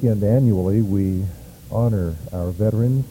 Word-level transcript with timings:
weekend 0.00 0.22
annually 0.22 0.80
we 0.80 1.22
honor 1.70 2.16
our 2.32 2.50
veterans 2.52 3.04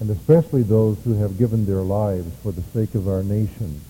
and 0.00 0.10
especially 0.10 0.64
those 0.64 0.98
who 1.04 1.14
have 1.14 1.38
given 1.38 1.64
their 1.64 1.82
lives 1.82 2.26
for 2.42 2.50
the 2.50 2.62
sake 2.74 2.96
of 2.96 3.06
our 3.06 3.22
nation. 3.22 3.80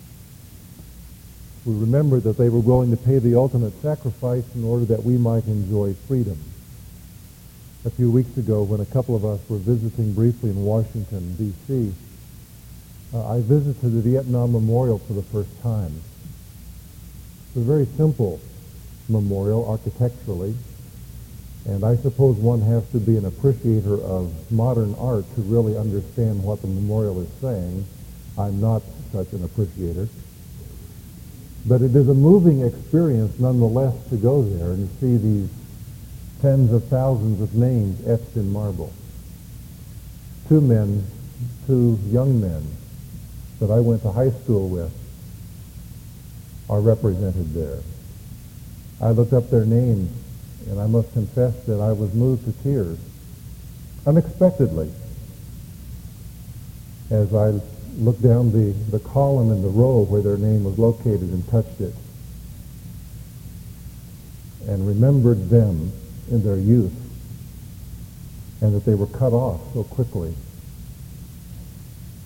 We 1.65 1.75
remember 1.75 2.21
that 2.21 2.37
they 2.37 2.51
were 2.51 2.61
willing 2.61 2.91
to 2.91 2.99
pay 2.99 3.19
the 3.19 3.35
ultimate 3.35 3.73
sacrifice 3.81 4.45
in 4.55 4.63
order 4.63 4.85
that 4.87 5.03
we 5.03 5.17
might 5.17 5.47
enjoy 5.47 5.95
freedom. 6.07 6.39
A 7.87 7.91
few 7.91 8.11
weeks 8.11 8.37
ago, 8.37 8.63
when 8.63 8.81
a 8.81 8.87
couple 8.87 9.17
of 9.17 9.25
us 9.25 9.41
were 9.49 9.57
visiting 9.57 10.13
briefly 10.13 10.51
in 10.51 10.63
Washington, 10.63 11.35
D.C., 11.37 11.95
uh, 13.15 13.33
I 13.33 13.41
visited 13.41 13.81
the 13.81 14.03
Vietnam 14.03 14.53
Memorial 14.53 14.99
for 14.99 15.15
the 15.15 15.23
first 15.23 15.63
time. 15.63 15.95
It's 17.47 17.57
a 17.57 17.61
very 17.61 17.87
simple 17.97 18.39
memorial 19.09 19.67
architecturally, 19.67 20.55
and 21.67 21.85
I 21.85 21.97
suppose 21.97 22.37
one 22.37 22.61
has 22.63 22.89
to 22.91 22.99
be 22.99 23.17
an 23.17 23.25
appreciator 23.25 23.95
of 24.03 24.33
modern 24.51 24.95
art 24.99 25.25
to 25.37 25.43
really 25.43 25.77
understand 25.77 26.43
what 26.43 26.61
the 26.61 26.67
memorial 26.67 27.21
is 27.21 27.29
saying. 27.41 27.87
I'm 28.37 28.61
not 28.61 28.83
such 29.13 29.33
an 29.33 29.45
appreciator. 29.45 30.09
But 31.65 31.83
it 31.83 31.95
is 31.95 32.09
a 32.09 32.15
moving 32.15 32.63
experience 32.63 33.39
nonetheless 33.39 33.95
to 34.09 34.17
go 34.17 34.43
there 34.43 34.73
and 34.73 34.91
see 34.99 35.17
these 35.17 35.49
tens 36.41 36.73
of 36.73 36.85
thousands 36.89 37.41
of 37.41 37.55
names 37.55 38.05
etched 38.09 38.35
in 38.35 38.53
marble. 38.53 38.93
Two 40.49 40.61
men, 40.61 41.07
two 41.69 41.97
young 42.07 42.41
men 42.41 42.67
that 43.61 43.71
I 43.71 43.79
went 43.79 44.03
to 44.03 44.11
high 44.11 44.31
school 44.31 44.69
with 44.69 44.93
are 46.69 46.81
represented 46.81 47.55
there. 47.55 47.79
I 49.01 49.11
looked 49.11 49.33
up 49.33 49.51
their 49.51 49.65
names 49.65 50.11
and 50.69 50.81
I 50.81 50.87
must 50.87 51.13
confess 51.13 51.55
that 51.67 51.81
I 51.81 51.93
was 51.93 52.13
moved 52.15 52.45
to 52.45 52.63
tears 52.63 52.99
unexpectedly 54.07 54.91
as 57.11 57.35
I 57.35 57.61
looked 57.99 58.23
down 58.23 58.53
the, 58.53 58.73
the 58.91 58.99
column 59.01 59.51
in 59.51 59.63
the 59.63 59.69
row 59.69 60.05
where 60.05 60.23
their 60.23 60.39
name 60.39 60.65
was 60.65 60.79
located 60.79 61.21
and 61.23 61.47
touched 61.49 61.81
it 61.81 61.95
and 64.67 64.87
remembered 64.87 65.51
them 65.51 65.93
in 66.31 66.43
their 66.43 66.57
youth 66.57 66.95
and 68.61 68.75
that 68.75 68.85
they 68.85 68.95
were 68.95 69.09
cut 69.09 69.33
off 69.33 69.61
so 69.75 69.85
quickly. 69.85 70.35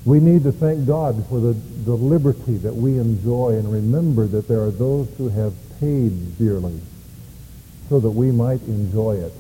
We 0.05 0.21
need 0.21 0.45
to 0.45 0.53
thank 0.53 0.87
God 0.87 1.27
for 1.29 1.41
the, 1.41 1.53
the 1.85 1.95
liberty 1.95 2.59
that 2.59 2.75
we 2.75 2.99
enjoy 2.99 3.55
and 3.59 3.73
remember 3.73 4.27
that 4.29 4.47
there 4.47 4.63
are 4.63 4.71
those 4.71 5.09
who 5.19 5.29
have 5.31 5.53
paid 5.81 6.39
dearly 6.39 6.81
so 7.89 8.01
that 8.01 8.11
we 8.11 8.31
might 8.31 8.63
enjoy 8.63 9.17
it. 9.17 9.33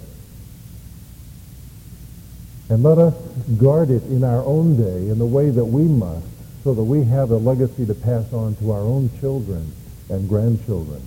And 2.68 2.82
let 2.82 2.98
us 2.98 3.14
guard 3.58 3.90
it 3.90 4.02
in 4.04 4.24
our 4.24 4.42
own 4.44 4.76
day 4.76 5.08
in 5.08 5.18
the 5.18 5.26
way 5.26 5.50
that 5.50 5.64
we 5.64 5.84
must 5.84 6.26
so 6.64 6.74
that 6.74 6.82
we 6.82 7.04
have 7.04 7.30
a 7.30 7.36
legacy 7.36 7.86
to 7.86 7.94
pass 7.94 8.32
on 8.32 8.56
to 8.56 8.72
our 8.72 8.80
own 8.80 9.08
children 9.20 9.72
and 10.08 10.28
grandchildren. 10.28 11.00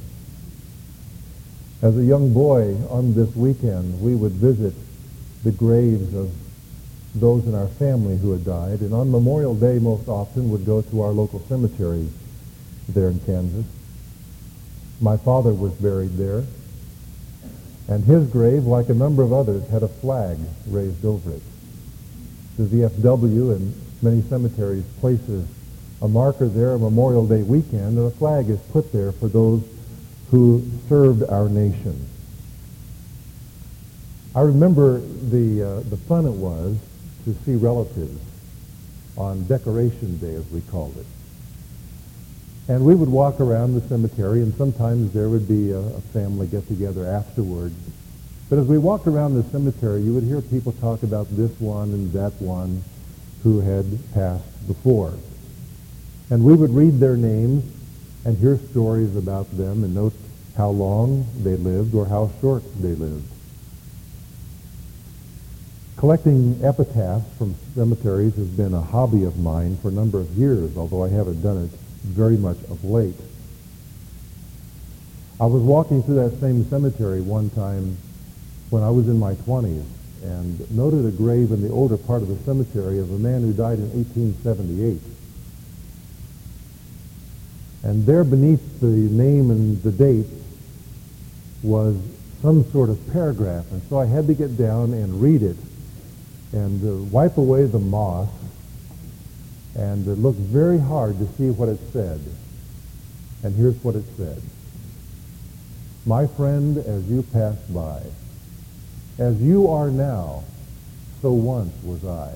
As 1.82 1.98
a 1.98 2.04
young 2.04 2.34
boy 2.34 2.78
on 2.90 3.14
this 3.14 3.36
weekend, 3.36 4.02
we 4.02 4.16
would 4.16 4.34
visit 4.34 4.74
the 5.44 5.52
graves 5.52 6.14
of 6.14 6.32
those 7.16 7.46
in 7.46 7.56
our 7.56 7.68
family 7.68 8.18
who 8.18 8.32
had 8.32 8.46
died, 8.46 8.80
and 8.80 8.94
on 8.94 9.12
Memorial 9.12 9.54
Day 9.54 9.80
most 9.80 10.08
often 10.08 10.50
would 10.52 10.66
go 10.66 10.82
to 10.82 11.02
our 11.02 11.12
local 11.12 11.40
cemetery 11.48 12.08
there 12.88 13.10
in 13.10 13.20
Kansas. 13.22 13.66
My 15.02 15.18
father 15.18 15.54
was 15.54 15.74
buried 15.74 16.18
there, 16.18 16.44
and 17.90 18.04
his 18.04 18.28
grave, 18.28 18.66
like 18.66 18.90
a 18.90 18.94
number 18.94 19.24
of 19.24 19.34
others, 19.34 19.68
had 19.70 19.82
a 19.82 19.88
flag 19.88 20.38
raised 20.68 21.04
over 21.04 21.32
it. 21.32 21.42
The 22.58 22.64
VFW 22.66 23.56
and 23.56 23.74
many 24.04 24.22
cemeteries 24.22 24.86
places 25.00 25.48
a 26.02 26.08
marker 26.08 26.48
there, 26.48 26.78
Memorial 26.78 27.26
Day 27.26 27.42
weekend, 27.42 27.98
and 27.98 28.08
a 28.08 28.12
flag 28.12 28.50
is 28.50 28.60
put 28.72 28.94
there 28.94 29.12
for 29.12 29.28
those 29.28 29.64
who 30.30 30.64
served 30.88 31.24
our 31.24 31.50
nation. 31.50 32.08
I 34.36 34.42
remember 34.42 35.00
the, 35.00 35.64
uh, 35.64 35.80
the 35.90 35.98
fun 35.98 36.28
it 36.28 36.32
was 36.32 36.78
to 37.26 37.36
see 37.44 37.56
relatives 37.56 38.22
on 39.18 39.46
Decoration 39.46 40.20
Day, 40.20 40.36
as 40.36 40.48
we 40.52 40.62
called 40.62 40.96
it. 40.96 41.06
And 42.70 42.86
we 42.86 42.94
would 42.94 43.10
walk 43.10 43.40
around 43.40 43.74
the 43.74 43.82
cemetery, 43.88 44.44
and 44.44 44.54
sometimes 44.54 45.12
there 45.12 45.28
would 45.28 45.48
be 45.48 45.72
a, 45.72 45.80
a 45.80 46.02
family 46.14 46.46
get-together 46.46 47.04
afterwards. 47.04 47.74
But 48.48 48.60
as 48.60 48.68
we 48.68 48.78
walked 48.78 49.08
around 49.08 49.34
the 49.34 49.44
cemetery, 49.50 50.04
you 50.04 50.14
would 50.14 50.24
hear 50.24 50.40
people 50.40 50.74
talk 50.74 51.02
about 51.02 51.36
this 51.36 51.50
one 51.60 51.90
and 51.90 52.14
that 52.14 52.34
one 52.40 52.84
who 53.42 53.60
had 53.60 53.86
passed 54.14 54.68
before. 54.68 55.16
And 56.30 56.44
we 56.44 56.54
would 56.54 56.70
read 56.70 57.00
their 57.00 57.18
names 57.18 57.64
and 58.24 58.38
hear 58.38 58.60
stories 58.70 59.16
about 59.16 59.50
them 59.58 59.84
and 59.84 59.96
note 59.96 60.14
how 60.56 60.70
long 60.70 61.26
they 61.42 61.56
lived 61.56 61.96
or 61.96 62.06
how 62.06 62.30
short 62.40 62.62
they 62.80 62.94
lived. 62.94 63.26
Collecting 65.98 66.64
epitaphs 66.64 67.26
from 67.36 67.56
cemeteries 67.74 68.36
has 68.36 68.48
been 68.48 68.76
a 68.76 68.82
hobby 68.82 69.24
of 69.24 69.40
mine 69.40 69.76
for 69.78 69.88
a 69.88 69.92
number 69.92 70.20
of 70.20 70.30
years, 70.38 70.78
although 70.78 71.04
I 71.04 71.10
haven't 71.10 71.42
done 71.42 71.64
it 71.64 71.80
very 72.04 72.38
much 72.38 72.58
of 72.70 72.84
late. 72.84 73.16
I 75.40 75.46
was 75.46 75.62
walking 75.62 76.04
through 76.04 76.16
that 76.16 76.40
same 76.40 76.70
cemetery 76.70 77.22
one 77.22 77.50
time 77.52 77.98
when 78.70 78.84
I 78.84 78.90
was 78.90 79.08
in 79.08 79.18
my 79.18 79.36
20s 79.36 79.86
and 80.24 80.72
noted 80.72 81.06
a 81.06 81.12
grave 81.12 81.52
in 81.52 81.62
the 81.62 81.72
older 81.72 81.98
part 81.98 82.22
of 82.22 82.28
the 82.28 82.36
cemetery 82.44 83.00
of 83.00 83.12
a 83.12 83.18
man 83.18 83.42
who 83.42 83.54
died 83.54 83.80
in 83.80 83.90
1878. 83.92 85.00
And 87.84 88.06
there 88.06 88.26
beneath 88.26 88.82
the 88.82 88.88
name 88.88 89.52
and 89.52 89.82
the 89.82 89.92
date 89.92 90.28
was 91.64 91.96
some 92.42 92.70
sort 92.72 92.90
of 92.90 93.00
paragraph. 93.12 93.72
And 93.72 93.82
so 93.90 93.98
I 93.98 94.06
had 94.06 94.28
to 94.28 94.34
get 94.34 94.58
down 94.58 94.94
and 94.94 95.22
read 95.22 95.42
it 95.42 95.58
and 96.52 96.84
uh, 96.84 97.04
wipe 97.06 97.38
away 97.38 97.66
the 97.66 97.80
moss 97.80 98.28
and 99.76 100.08
uh, 100.08 100.12
look 100.12 100.36
very 100.36 100.80
hard 100.80 101.18
to 101.20 101.26
see 101.38 101.50
what 101.50 101.70
it 101.70 101.80
said. 101.92 102.20
And 103.44 103.56
here's 103.56 103.82
what 103.84 103.96
it 103.96 104.06
said. 104.18 104.42
My 106.06 106.28
friend, 106.28 106.78
as 106.78 107.10
you 107.10 107.24
pass 107.24 107.58
by, 107.70 108.02
as 109.18 109.42
you 109.42 109.68
are 109.68 109.90
now, 109.90 110.44
so 111.22 111.32
once 111.32 111.74
was 111.84 112.06
I. 112.06 112.36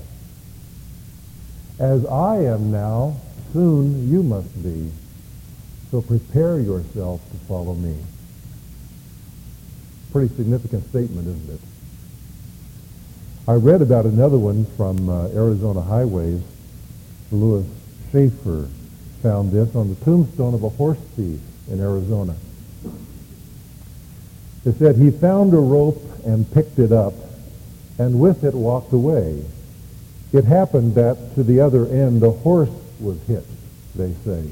As 1.80 2.06
I 2.06 2.38
am 2.44 2.72
now, 2.72 3.16
soon 3.52 4.10
you 4.10 4.22
must 4.22 4.62
be. 4.62 4.92
So 5.92 6.02
prepare 6.02 6.60
yourself 6.60 7.22
to 7.32 7.38
follow 7.48 7.74
me. 7.74 7.96
Pretty 10.12 10.34
significant 10.36 10.88
statement, 10.90 11.28
isn't 11.28 11.50
it? 11.56 11.60
I 13.48 13.54
read 13.54 13.82
about 13.82 14.06
another 14.06 14.38
one 14.38 14.66
from 14.78 15.10
uh, 15.10 15.28
Arizona 15.30 15.82
Highways. 15.82 16.42
Louis 17.34 17.66
Schaefer 18.12 18.68
found 19.22 19.52
this 19.52 19.76
on 19.76 19.90
the 19.90 19.96
tombstone 20.06 20.54
of 20.54 20.64
a 20.64 20.70
horse 20.70 21.00
thief 21.16 21.40
in 21.70 21.80
Arizona. 21.80 22.36
It 24.66 24.78
said, 24.78 24.96
he 24.96 25.12
found 25.12 25.54
a 25.54 25.58
rope 25.58 26.02
and 26.26 26.50
picked 26.54 26.80
it 26.80 26.92
up, 26.92 27.14
and 27.98 28.20
with 28.20 28.44
it 28.44 28.54
walked 28.54 28.94
away. 28.94 29.44
It 30.32 30.46
happened 30.46 30.96
that 30.96 31.36
to 31.36 31.44
the 31.44 31.60
other 31.60 31.86
end 31.88 32.24
a 32.24 32.32
horse 32.32 32.70
was 33.00 33.22
hit, 33.28 33.46
they 33.96 34.14
say. 34.26 34.50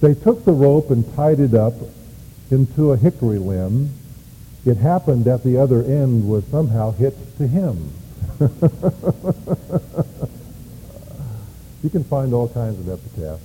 They 0.00 0.14
took 0.14 0.44
the 0.44 0.52
rope 0.52 0.90
and 0.90 1.14
tied 1.14 1.40
it 1.40 1.54
up 1.54 1.74
into 2.50 2.92
a 2.92 2.96
hickory 2.96 3.38
limb. 3.38 3.90
It 4.64 4.76
happened 4.76 5.26
that 5.26 5.44
the 5.44 5.58
other 5.58 5.82
end 5.82 6.28
was 6.28 6.44
somehow 6.46 6.92
hitched 6.92 7.38
to 7.38 7.46
him. 7.46 7.92
you 11.82 11.90
can 11.90 12.04
find 12.04 12.34
all 12.34 12.48
kinds 12.48 12.78
of 12.78 12.88
epitaphs. 12.88 13.42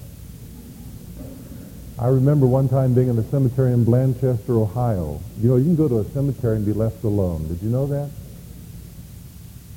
I 1.98 2.08
remember 2.08 2.46
one 2.46 2.68
time 2.68 2.94
being 2.94 3.08
in 3.08 3.18
a 3.18 3.24
cemetery 3.24 3.72
in 3.72 3.86
Blanchester, 3.86 4.50
Ohio. 4.50 5.22
You 5.40 5.50
know, 5.50 5.56
you 5.56 5.64
can 5.64 5.76
go 5.78 5.88
to 5.88 6.00
a 6.00 6.06
cemetery 6.06 6.58
and 6.58 6.66
be 6.66 6.74
left 6.74 7.04
alone. 7.06 7.48
Did 7.48 7.62
you 7.62 7.70
know 7.70 7.88
that? 7.88 8.10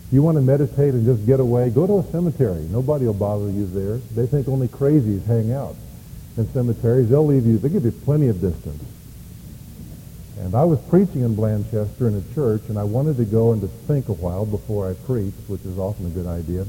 If 0.07 0.13
You 0.13 0.23
want 0.23 0.37
to 0.37 0.43
meditate 0.43 0.95
and 0.95 1.05
just 1.05 1.25
get 1.27 1.39
away? 1.39 1.71
Go 1.71 1.87
to 1.87 1.99
a 1.99 2.03
cemetery. 2.11 2.63
Nobody 2.71 3.07
will 3.07 3.15
bother 3.15 3.49
you 3.51 3.67
there. 3.67 3.99
They 4.17 4.27
think 4.27 4.49
only 4.49 4.67
crazies 4.67 5.25
hang 5.27 5.53
out 5.53 5.77
in 6.37 6.51
cemeteries. 6.53 7.09
They'll 7.09 7.27
leave 7.27 7.47
you, 7.47 7.59
they 7.59 7.69
give 7.69 7.85
you 7.85 7.93
plenty 7.93 8.27
of 8.29 8.41
distance. 8.41 8.83
And 10.41 10.55
I 10.55 10.65
was 10.65 10.81
preaching 10.89 11.23
in 11.23 11.37
Blanchester 11.37 12.09
in 12.09 12.15
a 12.15 12.35
church, 12.35 12.63
and 12.69 12.79
I 12.79 12.85
wanted 12.85 13.17
to 13.19 13.25
go 13.25 13.53
and 13.53 13.61
to 13.61 13.69
think 13.69 14.09
a 14.09 14.13
while 14.13 14.47
before 14.47 14.89
I 14.89 14.95
preached, 14.95 15.49
which 15.49 15.65
is 15.65 15.79
often 15.79 16.07
a 16.07 16.11
good 16.11 16.27
idea. 16.27 16.65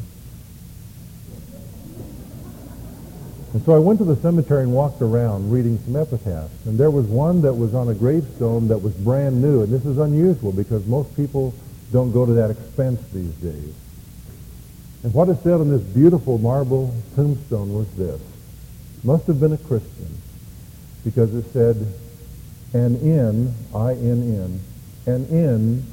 And 3.53 3.63
so 3.63 3.75
I 3.75 3.79
went 3.79 3.97
to 3.99 4.05
the 4.05 4.15
cemetery 4.17 4.63
and 4.63 4.71
walked 4.71 5.01
around 5.01 5.51
reading 5.51 5.79
some 5.79 5.95
epitaphs. 5.95 6.53
And 6.65 6.77
there 6.77 6.91
was 6.91 7.07
one 7.07 7.41
that 7.41 7.53
was 7.53 7.73
on 7.73 7.89
a 7.89 7.95
gravestone 7.95 8.67
that 8.67 8.77
was 8.77 8.93
brand 8.93 9.41
new. 9.41 9.63
And 9.63 9.73
this 9.73 9.85
is 9.85 9.97
unusual 9.97 10.51
because 10.51 10.85
most 10.85 11.15
people 11.15 11.55
don't 11.91 12.11
go 12.11 12.27
to 12.27 12.33
that 12.33 12.51
expense 12.51 13.01
these 13.11 13.33
days. 13.35 13.73
And 15.01 15.13
what 15.13 15.29
it 15.29 15.41
said 15.41 15.53
on 15.53 15.69
this 15.69 15.81
beautiful 15.81 16.37
marble 16.37 16.93
tombstone 17.15 17.73
was 17.73 17.91
this. 17.95 18.21
Must 19.03 19.25
have 19.27 19.39
been 19.39 19.53
a 19.53 19.57
Christian 19.57 20.09
because 21.03 21.33
it 21.33 21.51
said, 21.51 21.77
an 22.73 22.97
inn, 22.97 23.55
I-N-N, 23.73 24.59
an 25.07 25.25
inn 25.29 25.85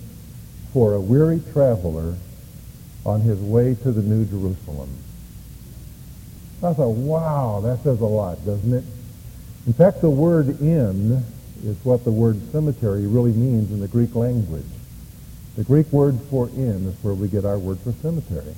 for 0.75 0.93
a 0.93 1.01
weary 1.01 1.41
traveler 1.53 2.17
on 3.07 3.21
his 3.23 3.39
way 3.39 3.75
to 3.77 3.93
the 3.93 4.03
New 4.03 4.27
Jerusalem. 4.27 4.91
I 6.63 6.73
thought, 6.73 6.95
wow, 6.95 7.61
that 7.63 7.83
says 7.83 8.01
a 8.01 8.07
lot, 8.07 8.45
doesn't 8.47 8.73
it? 8.73 8.85
In 9.67 9.73
fact, 9.73 10.01
the 10.01 10.11
word 10.11 10.61
inn 10.61 11.25
is 11.65 11.77
what 11.85 12.05
the 12.05 12.11
word 12.11 12.41
cemetery 12.53 13.07
really 13.07 13.33
means 13.33 13.71
in 13.71 13.81
the 13.81 13.89
Greek 13.89 14.15
language. 14.15 14.65
The 15.57 15.65
Greek 15.65 15.91
word 15.93 16.19
for 16.31 16.49
inn 16.51 16.87
is 16.87 16.95
where 17.03 17.15
we 17.15 17.29
get 17.29 17.45
our 17.45 17.59
word 17.59 17.79
for 17.81 17.93
cemetery. 17.93 18.55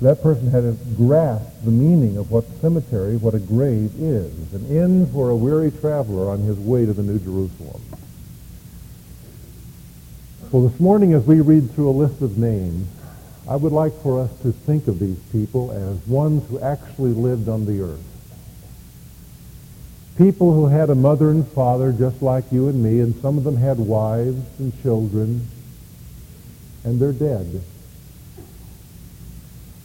So 0.00 0.06
that 0.06 0.22
person 0.22 0.50
had 0.50 0.62
to 0.62 0.76
grasp 0.96 1.46
the 1.64 1.70
meaning 1.70 2.16
of 2.16 2.30
what 2.30 2.44
cemetery, 2.60 3.16
what 3.16 3.34
a 3.34 3.38
grave 3.38 3.92
is. 3.98 4.52
An 4.52 4.66
inn 4.66 5.06
for 5.12 5.30
a 5.30 5.36
weary 5.36 5.70
traveler 5.70 6.30
on 6.30 6.40
his 6.40 6.58
way 6.58 6.84
to 6.84 6.92
the 6.92 7.02
New 7.02 7.18
Jerusalem. 7.18 7.82
Well, 10.50 10.68
this 10.68 10.80
morning 10.80 11.14
as 11.14 11.24
we 11.24 11.40
read 11.40 11.70
through 11.70 11.88
a 11.88 11.92
list 11.92 12.20
of 12.20 12.36
names, 12.36 12.88
I 13.48 13.56
would 13.56 13.72
like 13.72 13.92
for 14.02 14.20
us 14.20 14.30
to 14.42 14.52
think 14.52 14.86
of 14.86 15.00
these 15.00 15.18
people 15.32 15.72
as 15.72 16.06
ones 16.06 16.48
who 16.48 16.60
actually 16.60 17.12
lived 17.12 17.48
on 17.48 17.66
the 17.66 17.80
earth. 17.80 18.04
People 20.16 20.52
who 20.52 20.66
had 20.66 20.90
a 20.90 20.94
mother 20.94 21.30
and 21.30 21.46
father 21.48 21.90
just 21.90 22.22
like 22.22 22.44
you 22.52 22.68
and 22.68 22.82
me, 22.82 23.00
and 23.00 23.20
some 23.20 23.38
of 23.38 23.44
them 23.44 23.56
had 23.56 23.78
wives 23.78 24.40
and 24.60 24.80
children, 24.82 25.48
and 26.84 27.00
they're 27.00 27.12
dead. 27.12 27.62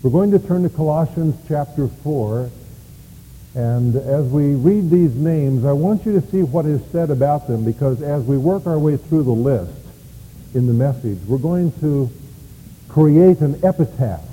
We're 0.04 0.12
going 0.12 0.32
to 0.32 0.40
turn 0.40 0.64
to 0.64 0.70
Colossians 0.70 1.36
chapter 1.48 1.88
4, 1.88 2.52
and 3.56 3.96
as 3.96 4.26
we 4.26 4.54
read 4.54 4.92
these 4.92 5.16
names, 5.16 5.66
I 5.66 5.72
want 5.72 6.06
you 6.06 6.20
to 6.20 6.28
see 6.28 6.44
what 6.44 6.68
is 6.68 6.82
said 6.92 7.10
about 7.10 7.48
them, 7.48 7.66
because 7.66 8.04
as 8.04 8.24
we 8.24 8.38
work 8.38 8.68
our 8.68 8.78
way 8.78 8.98
through 8.98 9.24
the 9.24 9.32
list 9.32 9.74
in 10.54 10.68
the 10.68 10.74
message, 10.74 11.18
we're 11.26 11.40
going 11.40 11.72
to 11.80 12.12
create 12.98 13.42
an 13.42 13.64
epitaph 13.64 14.28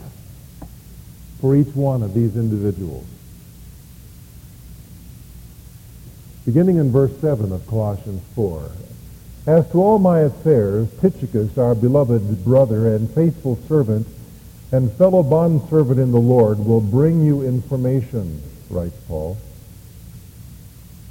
for 1.39 1.55
each 1.55 1.75
one 1.75 2.03
of 2.03 2.15
these 2.15 2.35
individuals. 2.35 3.05
Beginning 6.47 6.79
in 6.79 6.91
verse 6.91 7.15
7 7.21 7.53
of 7.53 7.67
Colossians 7.67 8.23
4. 8.35 8.71
As 9.47 9.71
to 9.71 9.83
all 9.83 9.99
my 9.99 10.21
affairs, 10.21 10.89
Tychicus, 10.99 11.59
our 11.59 11.75
beloved 11.75 12.43
brother 12.43 12.95
and 12.95 13.11
faithful 13.11 13.59
servant 13.69 14.07
and 14.73 14.91
fellow 14.93 15.23
bondservant 15.23 16.01
in 16.01 16.11
the 16.11 16.19
Lord, 16.19 16.59
will 16.59 16.81
bring 16.81 17.21
you 17.21 17.43
information, 17.43 18.41
writes 18.71 18.97
Paul. 19.07 19.37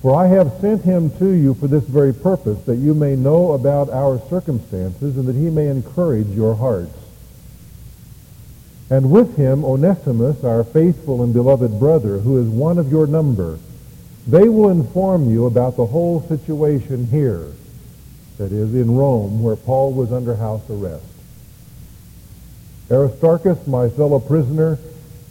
For 0.02 0.16
I 0.16 0.26
have 0.26 0.60
sent 0.60 0.82
him 0.82 1.16
to 1.20 1.30
you 1.30 1.54
for 1.54 1.68
this 1.68 1.84
very 1.84 2.16
purpose, 2.16 2.64
that 2.64 2.78
you 2.78 2.96
may 2.96 3.16
know 3.16 3.52
about 3.52 3.92
our 3.92 4.20
circumstances 4.28 5.18
and 5.18 5.28
that 5.28 5.36
he 5.36 5.52
may 5.52 5.68
encourage 5.68 6.30
your 6.30 6.56
hearts 6.56 6.98
and 8.94 9.10
with 9.10 9.36
him 9.38 9.66
Onesimus, 9.66 10.44
our 10.44 10.64
faithful 10.64 11.24
and 11.24 11.34
beloved 11.34 11.80
brother, 11.80 12.20
who 12.20 12.38
is 12.38 12.48
one 12.48 12.78
of 12.78 12.92
your 12.92 13.08
number. 13.08 13.58
They 14.28 14.48
will 14.48 14.70
inform 14.70 15.32
you 15.32 15.48
about 15.48 15.78
the 15.78 15.88
whole 15.88 16.22
situation 16.22 17.08
here, 17.08 17.48
that 18.38 18.52
is, 18.52 18.76
in 18.76 18.96
Rome, 18.96 19.42
where 19.42 19.56
Paul 19.56 19.94
was 19.94 20.14
under 20.14 20.36
house 20.36 20.70
arrest. 20.70 21.08
Aristarchus, 22.92 23.66
my 23.66 23.90
fellow 23.90 24.20
prisoner, 24.20 24.78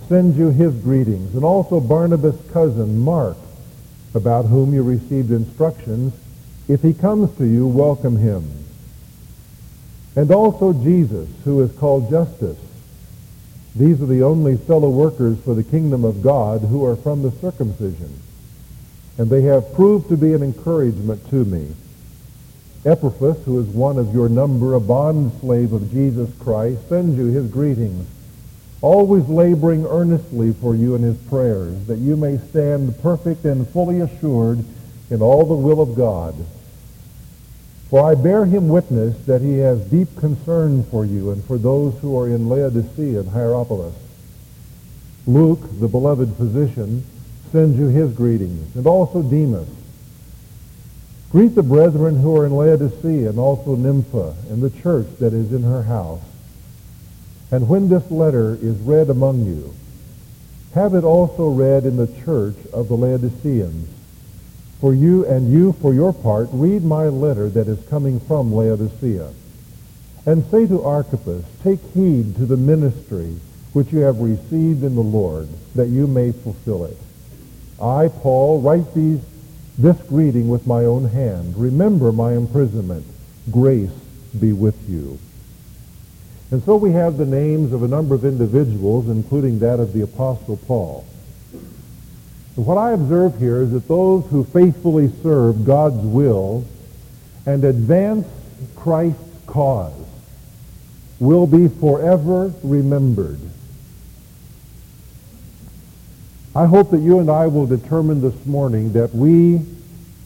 sends 0.09 0.37
you 0.37 0.49
his 0.49 0.75
greetings, 0.83 1.37
and 1.37 1.45
also 1.45 1.79
Barnabas' 1.79 2.51
cousin, 2.53 2.99
Mark, 2.99 3.37
about 4.13 4.47
whom 4.47 4.75
you 4.75 4.83
received 4.83 5.31
instructions. 5.31 6.13
If 6.67 6.83
he 6.83 6.93
comes 6.93 7.33
to 7.39 7.45
you, 7.45 7.69
welcome 7.69 8.17
him. 8.17 8.43
And 10.17 10.33
also 10.33 10.73
Jesus, 10.73 11.29
who 11.45 11.63
is 11.63 11.71
called 11.79 12.11
Justus, 12.11 12.59
these 13.75 14.03
are 14.03 14.07
the 14.07 14.23
only 14.23 14.57
fellow 14.57 14.91
workers 14.91 15.39
for 15.41 15.55
the 15.55 15.65
kingdom 15.65 16.05
of 16.05 16.23
God 16.23 16.61
who 16.61 16.85
are 16.85 16.97
from 16.97 17.23
the 17.23 17.31
circumcision. 17.31 18.13
And 19.19 19.31
they 19.31 19.43
have 19.43 19.75
proved 19.75 20.09
to 20.09 20.17
be 20.17 20.35
an 20.35 20.43
encouragement 20.43 21.29
to 21.31 21.45
me. 21.45 21.75
Epaphras, 22.85 23.45
who 23.45 23.61
is 23.61 23.67
one 23.69 23.99
of 23.99 24.13
your 24.13 24.29
number, 24.29 24.75
a 24.75 24.81
bond 24.81 25.33
slave 25.41 25.73
of 25.73 25.91
Jesus 25.91 26.29
Christ, 26.41 26.89
sends 26.89 27.17
you 27.17 27.27
his 27.27 27.51
greetings, 27.51 28.07
always 28.81 29.27
laboring 29.29 29.87
earnestly 29.87 30.53
for 30.53 30.75
you 30.75 30.95
in 30.95 31.03
his 31.03 31.17
prayers, 31.29 31.87
that 31.87 31.99
you 31.99 32.17
may 32.17 32.39
stand 32.39 33.01
perfect 33.01 33.45
and 33.45 33.69
fully 33.69 34.01
assured 34.01 34.65
in 35.11 35.23
all 35.23 35.47
the 35.47 35.55
will 35.55 35.81
of 35.81 35.95
God. 35.95 36.35
For 37.93 38.11
I 38.11 38.15
bear 38.15 38.47
him 38.47 38.71
witness 38.71 39.19
that 39.27 39.43
he 39.43 39.59
has 39.59 39.79
deep 39.91 40.17
concern 40.17 40.83
for 40.85 41.05
you 41.05 41.31
and 41.31 41.45
for 41.45 41.59
those 41.59 41.93
who 41.99 42.19
are 42.19 42.27
in 42.27 42.49
Laodicea 42.49 43.21
and 43.21 43.29
Hierapolis. 43.29 43.93
Luke, 45.27 45.61
the 45.79 45.89
beloved 45.89 46.35
physician, 46.37 47.05
sends 47.51 47.79
you 47.79 47.89
his 47.89 48.11
greetings, 48.15 48.75
and 48.77 48.87
also 48.87 49.21
Demas. 49.21 49.69
Greet 51.33 51.55
the 51.55 51.63
brethren 51.63 52.19
who 52.19 52.35
are 52.35 52.47
in 52.47 52.57
Laodicea 52.57 53.29
and 53.29 53.39
also 53.39 53.77
Nympha 53.77 54.37
and 54.49 54.63
the 54.63 54.71
church 54.71 55.09
that 55.21 55.35
is 55.35 55.53
in 55.53 55.63
her 55.63 55.83
house. 55.83 56.25
And 57.51 57.69
when 57.69 57.91
this 57.91 58.11
letter 58.11 58.55
is 58.55 58.79
read 58.79 59.11
among 59.11 59.45
you, 59.45 59.75
have 60.73 60.95
it 60.95 61.05
also 61.05 61.51
read 61.51 61.85
in 61.85 61.99
the 61.99 62.11
church 62.25 62.57
of 62.73 62.89
the 62.89 62.97
Laodiceans 62.97 63.91
for 64.83 64.93
you 64.93 65.25
and 65.27 65.53
you, 65.53 65.73
for 65.75 65.95
your 65.95 66.13
part, 66.13 66.49
read 66.51 66.83
my 66.83 67.05
letter 67.05 67.49
that 67.49 67.69
is 67.69 67.79
coming 67.89 68.19
from 68.19 68.53
Laodicea. 68.53 69.33
And 70.27 70.45
say 70.51 70.67
to 70.67 70.83
Archippus, 70.83 71.45
take 71.63 71.79
heed 71.95 72.35
to 72.35 72.47
the 72.47 72.57
ministry 72.57 73.39
which 73.75 73.93
you 73.93 74.01
have 74.01 74.19
received 74.19 74.83
in 74.83 74.97
the 74.97 75.01
Lord, 75.01 75.49
that 75.77 75.87
you 75.87 76.09
may 76.09 76.33
fulfill 76.33 76.85
it. 76.87 76.97
I, 77.81 78.09
Paul, 78.09 78.61
write 78.61 78.93
these, 78.93 79.21
this 79.79 79.97
greeting 80.09 80.49
with 80.49 80.67
my 80.67 80.85
own 80.85 81.05
hand. 81.05 81.57
Remember 81.57 82.11
my 82.11 82.33
imprisonment. 82.33 83.07
Grace 83.53 83.93
be 84.41 84.53
with 84.53 84.89
you. 84.89 85.17
And 86.51 86.61
so 86.65 86.75
we 86.75 86.91
have 86.91 87.19
the 87.19 87.25
names 87.25 87.73
of 87.73 87.85
a 87.85 87.89
number 87.89 88.17
of 88.17 88.25
individuals, 88.25 89.09
including 89.09 89.61
that 89.61 89.79
of 89.79 89.93
the 89.93 90.03
Apostle 90.03 90.57
Paul. 90.57 91.07
What 92.55 92.77
I 92.77 92.93
observe 92.93 93.39
here 93.39 93.63
is 93.63 93.73
that 93.73 93.89
those 93.89 94.27
who 94.27 94.45
faithfully 94.45 95.11
serve 95.23 95.65
God's 95.65 96.05
will 96.05 96.65
and 97.47 97.65
advance 97.65 98.27
Christ's 98.77 99.23
cause 99.47 99.95
will 101.19 101.47
be 101.47 101.69
forever 101.69 102.53
remembered. 102.63 103.39
I 106.55 106.67
hope 106.67 106.91
that 106.91 107.01
you 107.01 107.21
and 107.21 107.31
I 107.31 107.47
will 107.47 107.67
determine 107.67 108.21
this 108.21 108.45
morning 108.45 108.93
that 108.93 109.15
we 109.15 109.63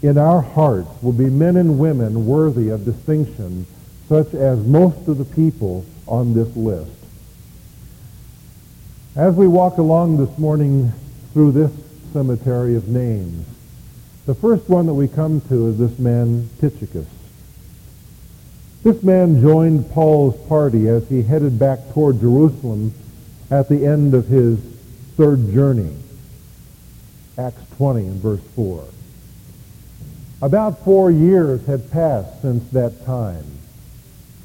in 0.03 0.19
our 0.19 0.43
hearts 0.43 0.91
will 1.03 1.13
be 1.13 1.31
men 1.31 1.57
and 1.57 1.79
women 1.79 2.27
worthy 2.27 2.71
of 2.71 2.85
distinction 2.85 3.67
such 4.09 4.35
as 4.35 4.59
most 4.67 5.07
of 5.07 5.19
the 5.19 5.25
people 5.25 5.85
on 6.09 6.35
this 6.35 6.55
list. 6.57 6.91
As 9.15 9.35
we 9.35 9.47
walk 9.47 9.79
along 9.79 10.17
this 10.17 10.37
morning 10.39 10.93
through 11.33 11.53
this 11.53 11.71
cemetery 12.13 12.77
of 12.77 12.89
names. 12.89 13.47
The 14.27 14.35
first 14.35 14.69
one 14.69 14.87
that 14.87 14.95
we 14.95 15.09
come 15.09 15.41
to 15.43 15.69
is 15.69 15.79
this 15.79 15.99
man 15.99 16.49
Tychicus. 16.61 17.07
This 18.83 19.03
man 19.03 19.41
joined 19.41 19.91
Paul's 19.91 20.37
party 20.49 20.89
as 20.89 21.09
he 21.09 21.23
headed 21.23 21.59
back 21.59 21.81
toward 21.93 22.21
Jerusalem 22.21 22.95
at 23.51 23.69
the 23.69 23.87
end 23.87 24.15
of 24.15 24.27
his 24.27 24.59
third 25.17 25.53
journey. 25.53 25.95
Acts 27.39 27.63
20 27.77 28.07
and 28.07 28.21
verse 28.21 28.41
4. 28.55 28.85
About 30.43 30.85
four 30.85 31.11
years 31.11 31.65
had 31.67 31.91
passed 31.91 32.43
since 32.43 32.69
that 32.71 33.05
time. 33.07 33.45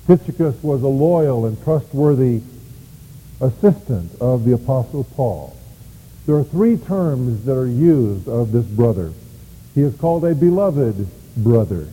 Tychicus 0.08 0.62
was 0.64 0.82
a 0.84 0.88
loyal 0.88 1.46
and 1.46 1.62
trustworthy 1.64 2.42
assistant 3.40 4.12
of 4.22 4.46
the 4.46 4.54
Apostle 4.54 5.04
Paul. 5.04 5.56
There 6.32 6.40
are 6.40 6.46
three 6.46 6.78
terms 6.78 7.44
that 7.44 7.58
are 7.58 7.68
used 7.68 8.30
of 8.30 8.54
this 8.54 8.64
brother. 8.64 9.12
He 9.76 9.82
is 9.82 9.94
called 9.98 10.24
a 10.24 10.34
beloved 10.34 11.06
brother. 11.36 11.90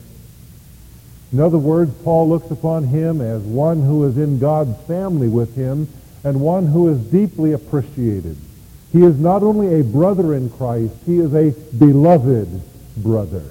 In 1.33 1.41
other 1.41 1.59
words, 1.59 1.93
Paul 2.05 2.29
looks 2.29 2.49
upon 2.53 2.85
him 2.85 3.21
as 3.21 3.43
one 3.43 3.83
who 3.83 4.05
is 4.05 4.17
in 4.17 4.39
God's 4.39 4.81
family 4.87 5.27
with 5.27 5.57
him 5.57 5.89
and 6.23 6.41
one 6.41 6.69
who 6.69 6.89
is 6.89 7.01
deeply 7.01 7.51
appreciated. 7.51 8.37
He 8.93 9.03
is 9.03 9.19
not 9.19 9.43
only 9.43 9.81
a 9.81 9.83
brother 9.83 10.33
in 10.35 10.51
Christ, 10.51 10.95
he 11.05 11.19
is 11.19 11.35
a 11.35 11.51
beloved 11.77 12.63
brother. 12.97 13.43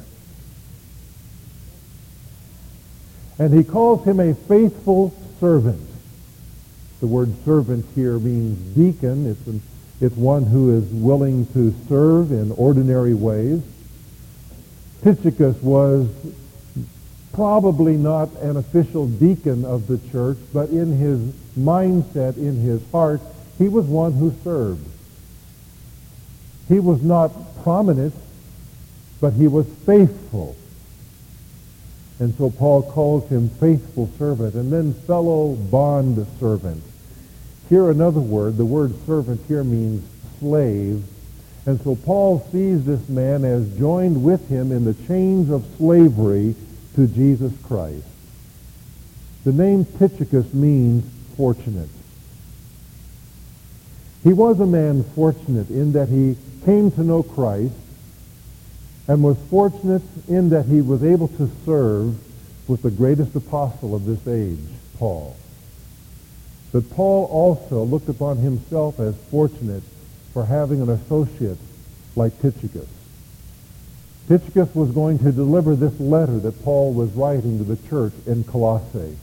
And 3.37 3.53
he 3.53 3.65
calls 3.65 4.05
him 4.05 4.21
a 4.21 4.33
faithful 4.33 5.13
servant. 5.41 5.85
The 7.01 7.07
word 7.07 7.33
servant 7.43 7.85
here 7.93 8.17
means 8.19 8.57
deacon. 8.73 9.29
It's, 9.29 9.45
an, 9.47 9.61
it's 9.99 10.15
one 10.15 10.45
who 10.45 10.77
is 10.77 10.85
willing 10.91 11.45
to 11.53 11.73
serve 11.89 12.31
in 12.31 12.51
ordinary 12.51 13.13
ways. 13.13 13.61
Tychicus 15.03 15.61
was 15.61 16.07
probably 17.33 17.97
not 17.97 18.29
an 18.41 18.57
official 18.57 19.07
deacon 19.07 19.65
of 19.65 19.87
the 19.87 19.97
church, 20.11 20.37
but 20.53 20.69
in 20.69 20.97
his 20.97 21.19
mindset, 21.57 22.37
in 22.37 22.55
his 22.55 22.81
heart, 22.91 23.21
he 23.57 23.67
was 23.67 23.85
one 23.85 24.13
who 24.13 24.33
served. 24.43 24.85
He 26.67 26.79
was 26.79 27.01
not 27.01 27.31
prominent, 27.63 28.13
but 29.21 29.33
he 29.33 29.47
was 29.47 29.67
faithful. 29.85 30.55
And 32.19 32.35
so 32.35 32.49
Paul 32.49 32.83
calls 32.83 33.29
him 33.29 33.49
faithful 33.49 34.09
servant 34.17 34.55
and 34.55 34.71
then 34.71 34.93
fellow 34.93 35.53
bond 35.53 36.25
servant. 36.39 36.83
Here 37.69 37.89
another 37.89 38.21
word, 38.21 38.57
the 38.57 38.65
word 38.65 38.93
servant 39.05 39.41
here 39.47 39.63
means 39.63 40.07
slave. 40.39 41.03
And 41.65 41.81
so 41.81 41.95
Paul 41.95 42.47
sees 42.51 42.85
this 42.85 43.09
man 43.09 43.43
as 43.43 43.77
joined 43.77 44.23
with 44.23 44.47
him 44.47 44.71
in 44.71 44.85
the 44.85 44.93
chains 45.05 45.49
of 45.49 45.65
slavery 45.77 46.55
to 46.95 47.07
Jesus 47.07 47.51
Christ. 47.63 48.05
The 49.43 49.51
name 49.51 49.85
Tychicus 49.85 50.53
means 50.53 51.03
fortunate. 51.35 51.89
He 54.23 54.33
was 54.33 54.59
a 54.59 54.65
man 54.65 55.03
fortunate 55.03 55.69
in 55.69 55.91
that 55.93 56.09
he 56.09 56.37
came 56.65 56.91
to 56.91 57.03
know 57.03 57.23
Christ 57.23 57.73
and 59.07 59.23
was 59.23 59.37
fortunate 59.49 60.01
in 60.27 60.49
that 60.49 60.65
he 60.65 60.81
was 60.81 61.03
able 61.03 61.27
to 61.29 61.49
serve 61.65 62.15
with 62.69 62.81
the 62.81 62.91
greatest 62.91 63.35
apostle 63.35 63.95
of 63.95 64.05
this 64.05 64.27
age, 64.27 64.59
Paul. 64.97 65.35
But 66.71 66.89
Paul 66.91 67.25
also 67.25 67.83
looked 67.83 68.09
upon 68.09 68.37
himself 68.37 68.99
as 68.99 69.15
fortunate 69.31 69.83
for 70.33 70.45
having 70.45 70.81
an 70.81 70.89
associate 70.89 71.57
like 72.15 72.39
Tychicus. 72.41 72.87
Tychicus 74.27 74.75
was 74.75 74.91
going 74.91 75.19
to 75.19 75.31
deliver 75.31 75.75
this 75.75 75.97
letter 75.99 76.37
that 76.39 76.63
Paul 76.63 76.93
was 76.93 77.11
writing 77.13 77.57
to 77.59 77.63
the 77.63 77.77
church 77.89 78.13
in 78.25 78.43
Colossae. 78.43 79.17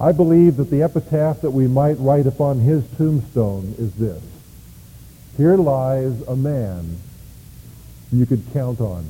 I 0.00 0.12
believe 0.12 0.56
that 0.58 0.70
the 0.70 0.82
epitaph 0.82 1.40
that 1.40 1.50
we 1.50 1.66
might 1.66 1.98
write 1.98 2.26
upon 2.26 2.60
his 2.60 2.84
tombstone 2.96 3.74
is 3.78 3.92
this. 3.94 4.22
Here 5.36 5.56
lies 5.56 6.20
a 6.28 6.36
man 6.36 6.98
you 8.12 8.24
could 8.24 8.44
count 8.52 8.80
on. 8.80 9.04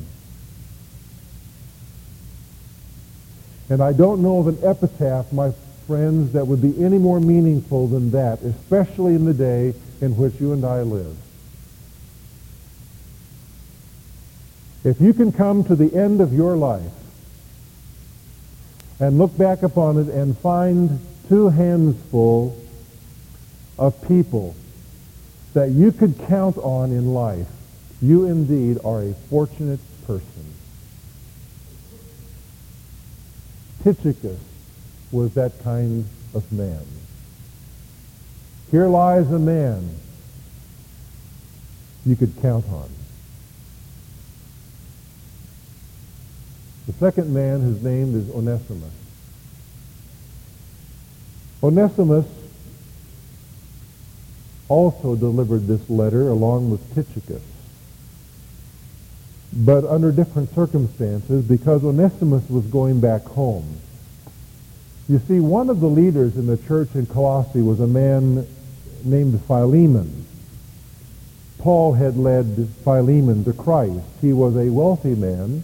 And 3.69 3.83
I 3.83 3.93
don't 3.93 4.23
know 4.23 4.39
of 4.39 4.47
an 4.47 4.57
epitaph, 4.63 5.31
my 5.31 5.53
friends, 5.89 6.33
that 6.33 6.45
would 6.45 6.61
be 6.61 6.85
any 6.85 6.99
more 6.99 7.19
meaningful 7.19 7.87
than 7.87 8.11
that, 8.11 8.39
especially 8.43 9.15
in 9.15 9.25
the 9.25 9.33
day 9.33 9.73
in 10.01 10.15
which 10.15 10.39
you 10.39 10.53
and 10.53 10.63
I 10.63 10.83
live. 10.83 11.17
If 14.83 15.01
you 15.01 15.15
can 15.15 15.31
come 15.31 15.63
to 15.63 15.75
the 15.75 15.91
end 15.95 16.21
of 16.21 16.31
your 16.31 16.55
life 16.55 16.91
and 18.99 19.17
look 19.17 19.35
back 19.35 19.63
upon 19.63 19.97
it 19.97 20.09
and 20.09 20.37
find 20.37 20.99
two 21.27 21.49
hands 21.49 21.99
full 22.11 22.55
of 23.79 23.99
people 24.07 24.55
that 25.55 25.71
you 25.71 25.91
could 25.91 26.19
count 26.27 26.59
on 26.59 26.91
in 26.91 27.15
life, 27.15 27.47
you 27.99 28.25
indeed 28.25 28.77
are 28.85 29.01
a 29.01 29.13
fortunate 29.31 29.79
person. 30.05 30.53
Tychicus 33.83 34.39
was 35.11 35.33
that 35.33 35.61
kind 35.63 36.05
of 36.33 36.51
man. 36.51 36.85
Here 38.71 38.87
lies 38.87 39.31
a 39.31 39.39
man 39.39 39.89
you 42.05 42.15
could 42.15 42.39
count 42.41 42.65
on. 42.69 42.89
The 46.87 46.93
second 46.93 47.33
man, 47.33 47.61
his 47.61 47.83
name 47.83 48.15
is 48.15 48.29
Onesimus. 48.31 48.93
Onesimus 51.61 52.25
also 54.69 55.15
delivered 55.15 55.67
this 55.67 55.89
letter 55.89 56.29
along 56.29 56.69
with 56.69 56.95
Tychicus, 56.95 57.43
but 59.51 59.83
under 59.85 60.11
different 60.11 60.53
circumstances 60.53 61.43
because 61.43 61.83
Onesimus 61.83 62.47
was 62.49 62.65
going 62.65 62.99
back 62.99 63.23
home. 63.23 63.65
You 65.09 65.19
see, 65.27 65.39
one 65.39 65.71
of 65.71 65.79
the 65.79 65.89
leaders 65.89 66.37
in 66.37 66.45
the 66.45 66.55
church 66.55 66.89
in 66.93 67.07
Colossae 67.07 67.63
was 67.63 67.79
a 67.79 67.87
man 67.87 68.45
named 69.03 69.41
Philemon. 69.45 70.27
Paul 71.57 71.93
had 71.93 72.15
led 72.15 72.69
Philemon 72.83 73.43
to 73.45 73.53
Christ. 73.53 74.05
He 74.21 74.33
was 74.33 74.55
a 74.55 74.69
wealthy 74.69 75.15
man 75.15 75.63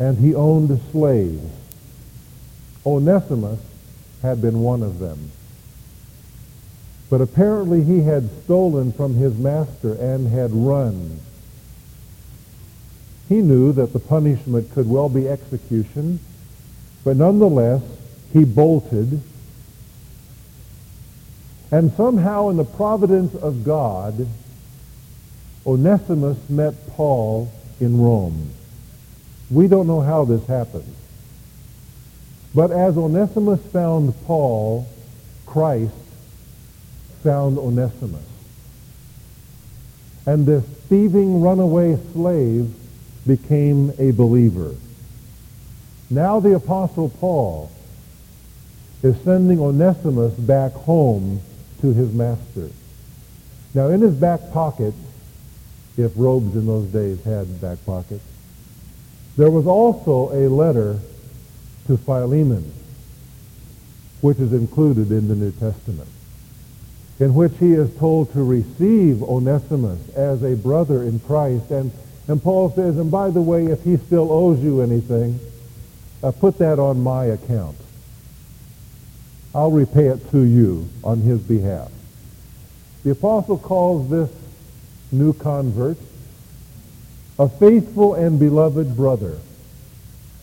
and 0.00 0.18
he 0.18 0.34
owned 0.34 0.80
slaves. 0.90 1.48
Onesimus 2.84 3.60
had 4.20 4.42
been 4.42 4.60
one 4.60 4.82
of 4.82 4.98
them. 4.98 5.30
But 7.10 7.20
apparently 7.20 7.84
he 7.84 8.00
had 8.00 8.30
stolen 8.44 8.92
from 8.92 9.14
his 9.14 9.38
master 9.38 9.94
and 9.94 10.26
had 10.26 10.52
run. 10.52 11.20
He 13.28 13.42
knew 13.42 13.72
that 13.72 13.92
the 13.92 14.00
punishment 14.00 14.72
could 14.72 14.88
well 14.88 15.08
be 15.08 15.28
execution, 15.28 16.18
but 17.04 17.16
nonetheless, 17.16 17.82
he 18.32 18.44
bolted. 18.44 19.20
And 21.70 21.92
somehow 21.92 22.48
in 22.48 22.56
the 22.56 22.64
providence 22.64 23.34
of 23.34 23.64
God, 23.64 24.26
Onesimus 25.66 26.38
met 26.48 26.74
Paul 26.90 27.52
in 27.80 28.00
Rome. 28.00 28.50
We 29.50 29.68
don't 29.68 29.86
know 29.86 30.00
how 30.00 30.24
this 30.24 30.46
happened. 30.46 30.94
But 32.54 32.70
as 32.70 32.96
Onesimus 32.96 33.60
found 33.66 34.14
Paul, 34.24 34.88
Christ 35.46 35.92
found 37.22 37.58
Onesimus. 37.58 38.24
And 40.26 40.46
this 40.46 40.64
thieving 40.88 41.40
runaway 41.40 41.98
slave 42.12 42.74
became 43.26 43.92
a 43.98 44.10
believer. 44.12 44.74
Now 46.10 46.40
the 46.40 46.54
Apostle 46.54 47.10
Paul 47.10 47.70
is 49.02 49.16
sending 49.22 49.60
Onesimus 49.60 50.34
back 50.34 50.72
home 50.72 51.40
to 51.80 51.92
his 51.92 52.12
master. 52.12 52.68
Now 53.74 53.88
in 53.88 54.00
his 54.00 54.14
back 54.14 54.40
pocket, 54.52 54.94
if 55.96 56.12
robes 56.16 56.54
in 56.54 56.66
those 56.66 56.88
days 56.88 57.22
had 57.24 57.60
back 57.60 57.78
pockets, 57.84 58.24
there 59.36 59.50
was 59.50 59.66
also 59.66 60.32
a 60.32 60.48
letter 60.48 60.98
to 61.86 61.96
Philemon, 61.96 62.72
which 64.20 64.38
is 64.38 64.52
included 64.52 65.12
in 65.12 65.28
the 65.28 65.36
New 65.36 65.52
Testament, 65.52 66.08
in 67.20 67.34
which 67.34 67.52
he 67.58 67.72
is 67.72 67.94
told 67.98 68.32
to 68.32 68.42
receive 68.42 69.22
Onesimus 69.22 70.08
as 70.16 70.42
a 70.42 70.56
brother 70.56 71.04
in 71.04 71.20
Christ. 71.20 71.70
And, 71.70 71.92
and 72.26 72.42
Paul 72.42 72.70
says, 72.70 72.98
and 72.98 73.10
by 73.10 73.30
the 73.30 73.42
way, 73.42 73.66
if 73.66 73.82
he 73.84 73.96
still 73.96 74.32
owes 74.32 74.60
you 74.60 74.80
anything, 74.80 75.38
uh, 76.22 76.32
put 76.32 76.58
that 76.58 76.80
on 76.80 77.00
my 77.00 77.26
account. 77.26 77.76
I'll 79.54 79.70
repay 79.70 80.06
it 80.06 80.30
to 80.30 80.42
you 80.42 80.88
on 81.02 81.20
his 81.20 81.40
behalf. 81.40 81.90
The 83.04 83.10
apostle 83.10 83.58
calls 83.58 84.10
this 84.10 84.30
new 85.10 85.32
convert 85.32 85.96
a 87.38 87.48
faithful 87.48 88.14
and 88.14 88.38
beloved 88.38 88.96
brother. 88.96 89.38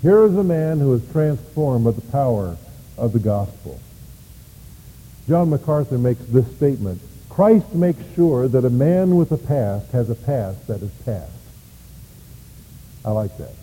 Here 0.01 0.23
is 0.23 0.35
a 0.35 0.43
man 0.43 0.79
who 0.79 0.93
is 0.93 1.11
transformed 1.11 1.85
by 1.85 1.91
the 1.91 2.01
power 2.01 2.57
of 2.97 3.11
the 3.11 3.19
gospel. 3.19 3.79
John 5.27 5.49
MacArthur 5.49 5.97
makes 5.97 6.23
this 6.25 6.47
statement. 6.55 7.01
Christ 7.29 7.73
makes 7.73 8.01
sure 8.15 8.47
that 8.47 8.63
a 8.63 8.69
man 8.69 9.15
with 9.15 9.31
a 9.31 9.37
past 9.37 9.91
has 9.91 10.09
a 10.09 10.15
past 10.15 10.67
that 10.67 10.81
is 10.81 10.91
past. 11.03 11.31
I 13.03 13.11
like 13.11 13.37
that. 13.37 13.53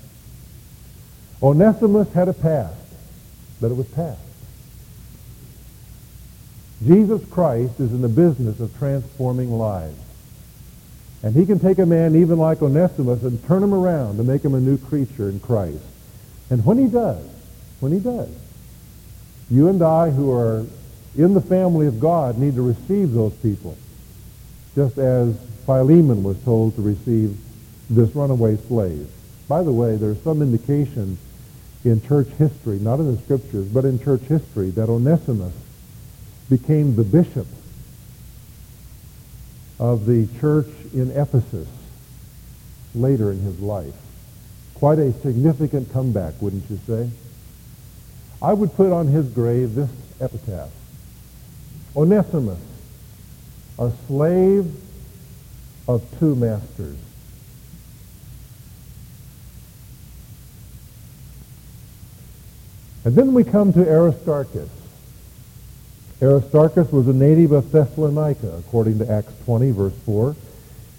Onesimus 1.43 2.13
had 2.13 2.29
a 2.29 2.35
past, 2.35 2.77
but 3.61 3.71
it 3.71 3.77
was 3.77 3.87
past. 3.89 4.21
Jesus 6.85 7.25
Christ 7.31 7.79
is 7.81 7.93
in 7.93 8.03
the 8.03 8.09
business 8.09 8.61
of 8.61 8.77
transforming 8.79 9.51
lives. 9.51 9.99
And 11.23 11.35
he 11.35 11.47
can 11.47 11.61
take 11.61 11.79
a 11.79 11.87
man 11.87 12.17
even 12.17 12.39
like 12.39 12.63
Onesimus 12.63 13.23
and 13.23 13.45
turn 13.47 13.63
him 13.63 13.73
around 13.73 14.17
to 14.17 14.25
make 14.25 14.45
him 14.45 14.55
a 14.55 14.61
new 14.61 14.77
creature 14.77 15.29
in 15.29 15.39
Christ. 15.39 15.85
And 16.51 16.65
when 16.65 16.79
he 16.79 16.89
does, 16.89 17.25
when 17.81 17.93
he 17.93 18.01
does, 18.01 18.31
you 19.51 19.69
and 19.69 19.83
I 19.83 20.11
who 20.11 20.33
are 20.33 20.67
in 21.17 21.35
the 21.35 21.41
family 21.41 21.87
of 21.87 22.01
God 22.01 22.39
need 22.39 22.57
to 22.57 22.63
receive 22.63 23.13
those 23.13 23.35
people 23.35 23.77
just 24.75 24.99
as 24.99 25.37
Philemon 25.67 26.23
was 26.23 26.43
told 26.45 26.75
to 26.77 26.83
receive 26.83 27.37
this 27.91 28.15
runaway 28.15 28.57
slave. 28.57 29.09
By 29.49 29.63
the 29.63 29.73
way, 29.73 29.97
there's 29.97 30.21
some 30.23 30.41
indication 30.41 31.19
in 31.85 32.01
church 32.03 32.29
history, 32.39 32.79
not 32.79 33.01
in 33.01 33.15
the 33.15 33.21
scriptures, 33.23 33.67
but 33.69 33.85
in 33.85 34.03
church 34.03 34.23
history, 34.23 34.71
that 34.71 34.89
Onesimus 34.89 35.53
became 36.53 36.95
the 36.97 37.03
bishop 37.03 37.47
of 39.81 40.05
the 40.05 40.29
church 40.39 40.69
in 40.93 41.11
Ephesus 41.13 41.67
later 42.95 43.33
in 43.33 43.41
his 43.41 43.59
life. 43.59 43.95
Quite 44.75 44.99
a 44.99 45.15
significant 45.15 45.91
comeback, 45.95 46.35
wouldn't 46.43 46.69
you 46.69 46.79
say? 46.87 47.09
I 48.43 48.53
would 48.53 48.75
put 48.75 48.93
on 48.93 49.07
his 49.07 49.31
grave 49.31 49.75
this 49.75 49.89
epitaph. 50.21 50.69
Onesimus, 51.97 52.61
a 53.79 53.91
slave 54.07 54.71
of 55.89 56.05
two 56.19 56.37
masters. 56.37 56.99
And 63.07 63.17
then 63.17 63.33
we 63.33 63.43
come 63.43 63.73
to 63.73 63.89
Aristarchus. 63.89 64.69
Aristarchus 66.23 66.93
was 66.93 67.09
a 67.09 67.13
native 67.13 67.51
of 67.51 67.73
Thessalonica, 67.73 68.57
according 68.59 69.01
to 69.01 69.11
Acts 69.11 69.35
20, 69.45 69.73
verse 69.73 69.95
4. 70.07 70.37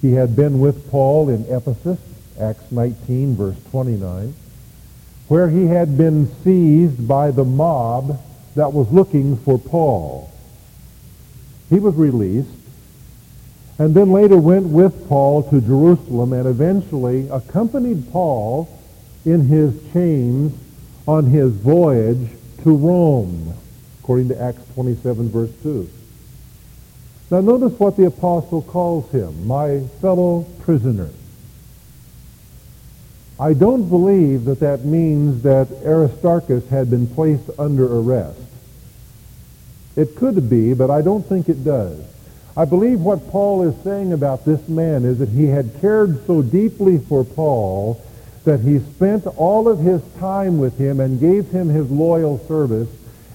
He 0.01 0.11
had 0.11 0.35
been 0.35 0.59
with 0.59 0.91
Paul 0.91 1.29
in 1.29 1.45
Ephesus, 1.45 1.97
Acts 2.37 2.69
19, 2.71 3.35
verse 3.37 3.55
29, 3.71 4.35
where 5.29 5.49
he 5.49 5.67
had 5.67 5.97
been 5.97 6.29
seized 6.43 7.07
by 7.07 7.31
the 7.31 7.45
mob 7.45 8.19
that 8.55 8.73
was 8.73 8.91
looking 8.91 9.37
for 9.37 9.57
Paul. 9.57 10.29
He 11.69 11.79
was 11.79 11.95
released, 11.95 12.49
and 13.79 13.95
then 13.95 14.11
later 14.11 14.37
went 14.37 14.67
with 14.67 15.07
Paul 15.07 15.43
to 15.49 15.61
Jerusalem 15.61 16.33
and 16.33 16.49
eventually 16.49 17.29
accompanied 17.29 18.11
Paul 18.11 18.67
in 19.23 19.47
his 19.47 19.73
chains 19.93 20.51
on 21.07 21.27
his 21.27 21.53
voyage 21.53 22.29
to 22.63 22.75
Rome, 22.75 23.53
according 24.03 24.27
to 24.27 24.41
Acts 24.41 24.61
27, 24.73 25.29
verse 25.29 25.49
2. 25.63 25.89
Now 27.31 27.39
notice 27.39 27.79
what 27.79 27.95
the 27.95 28.05
apostle 28.05 28.61
calls 28.61 29.09
him, 29.11 29.47
my 29.47 29.79
fellow 30.01 30.45
prisoner. 30.59 31.09
I 33.39 33.53
don't 33.53 33.87
believe 33.87 34.43
that 34.43 34.59
that 34.59 34.83
means 34.83 35.43
that 35.43 35.69
Aristarchus 35.85 36.67
had 36.67 36.89
been 36.89 37.07
placed 37.07 37.49
under 37.57 37.85
arrest. 37.85 38.41
It 39.95 40.17
could 40.17 40.49
be, 40.49 40.73
but 40.73 40.91
I 40.91 41.01
don't 41.01 41.25
think 41.25 41.47
it 41.47 41.63
does. 41.63 42.03
I 42.57 42.65
believe 42.65 42.99
what 42.99 43.29
Paul 43.29 43.63
is 43.63 43.83
saying 43.85 44.11
about 44.11 44.43
this 44.43 44.67
man 44.67 45.05
is 45.05 45.19
that 45.19 45.29
he 45.29 45.45
had 45.45 45.79
cared 45.79 46.27
so 46.27 46.41
deeply 46.41 46.97
for 46.97 47.23
Paul 47.23 48.03
that 48.43 48.59
he 48.59 48.79
spent 48.79 49.25
all 49.37 49.69
of 49.69 49.79
his 49.79 50.01
time 50.19 50.59
with 50.59 50.77
him 50.77 50.99
and 50.99 51.21
gave 51.21 51.47
him 51.51 51.69
his 51.69 51.89
loyal 51.89 52.37
service. 52.49 52.89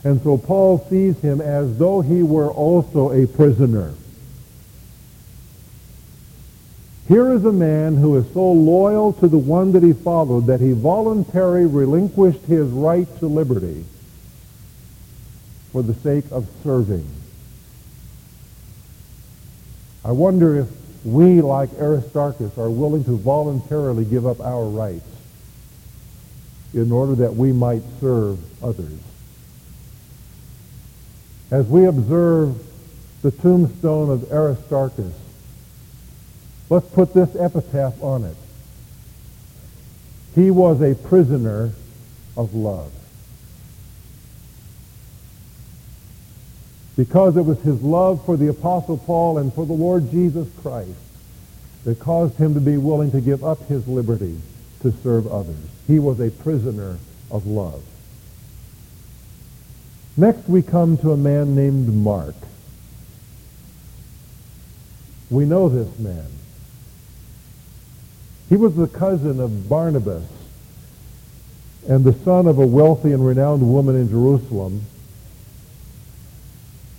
And 0.09 0.23
so 0.23 0.38
Paul 0.38 0.87
sees 0.88 1.21
him 1.21 1.43
as 1.43 1.77
though 1.77 2.00
he 2.00 2.23
were 2.23 2.50
also 2.50 3.12
a 3.12 3.27
prisoner. 3.27 3.93
Here 7.09 7.31
is 7.35 7.45
a 7.45 7.53
man 7.53 7.95
who 7.95 8.17
is 8.17 8.25
so 8.33 8.50
loyal 8.50 9.12
to 9.12 9.29
the 9.29 9.37
one 9.37 9.73
that 9.73 9.83
he 9.83 9.93
followed 9.93 10.47
that 10.47 10.62
he 10.62 10.73
voluntarily 10.73 11.67
relinquished 11.67 12.41
his 12.47 12.71
right 12.71 13.07
to 13.19 13.27
liberty 13.27 13.85
for 15.73 15.83
the 15.83 15.93
sake 15.93 16.25
of 16.31 16.49
serving. 16.65 17.07
I 20.07 20.12
wonder 20.12 20.57
if 20.57 20.69
we, 21.05 21.43
like 21.43 21.69
Aristarchus, 21.75 22.57
are 22.57 22.71
willing 22.71 23.05
to 23.05 23.19
voluntarily 23.19 24.07
give 24.07 24.27
up 24.27 24.41
our 24.41 24.65
rights 24.65 25.05
in 26.73 26.93
order 26.93 27.15
that 27.17 27.37
we 27.37 27.53
might 27.53 27.83
serve 28.00 28.38
others. 28.65 28.99
As 31.50 31.67
we 31.67 31.87
observe 31.87 32.57
the 33.23 33.31
tombstone 33.31 34.11
of 34.11 34.31
Aristarchus, 34.33 35.14
let's 36.68 36.88
put 36.90 37.14
this 37.14 37.35
epitaph 37.37 38.03
on 38.03 38.25
it. 38.25 38.37
He 40.35 40.51
was 40.51 40.81
a 40.81 40.94
prisoner 40.94 41.72
of 42.37 42.55
love. 42.55 42.92
because 46.99 47.37
it 47.37 47.42
was 47.42 47.61
his 47.62 47.81
love 47.81 48.27
for 48.27 48.37
the 48.37 48.49
Apostle 48.49 48.99
Paul 48.99 49.38
and 49.38 49.55
for 49.55 49.64
the 49.64 49.72
Lord 49.72 50.11
Jesus 50.11 50.49
Christ 50.61 50.99
that 51.85 52.01
caused 52.01 52.37
him 52.37 52.55
to 52.55 52.61
be 52.61 52.77
willing 52.77 53.12
to 53.12 53.20
give 53.20 53.44
up 53.44 53.62
his 53.68 53.87
liberty 53.87 54.37
to 54.83 54.90
serve 54.90 55.29
others. 55.29 55.57
He 55.87 56.01
was 56.01 56.18
a 56.18 56.29
prisoner 56.29 56.99
of 57.31 57.46
love. 57.46 57.85
Next 60.18 60.48
we 60.48 60.62
come 60.62 60.98
to 60.98 61.12
a 61.12 61.16
man 61.16 61.54
named 61.54 61.94
Mark. 61.94 62.35
We 65.31 65.44
know 65.44 65.68
this 65.68 65.96
man. 65.96 66.26
He 68.48 68.57
was 68.57 68.74
the 68.74 68.88
cousin 68.88 69.38
of 69.38 69.68
Barnabas 69.68 70.24
and 71.88 72.04
the 72.04 72.14
son 72.24 72.48
of 72.48 72.59
a 72.59 72.66
wealthy 72.66 73.12
and 73.12 73.24
renowned 73.24 73.62
woman 73.62 73.94
in 73.94 74.09
Jerusalem 74.09 74.85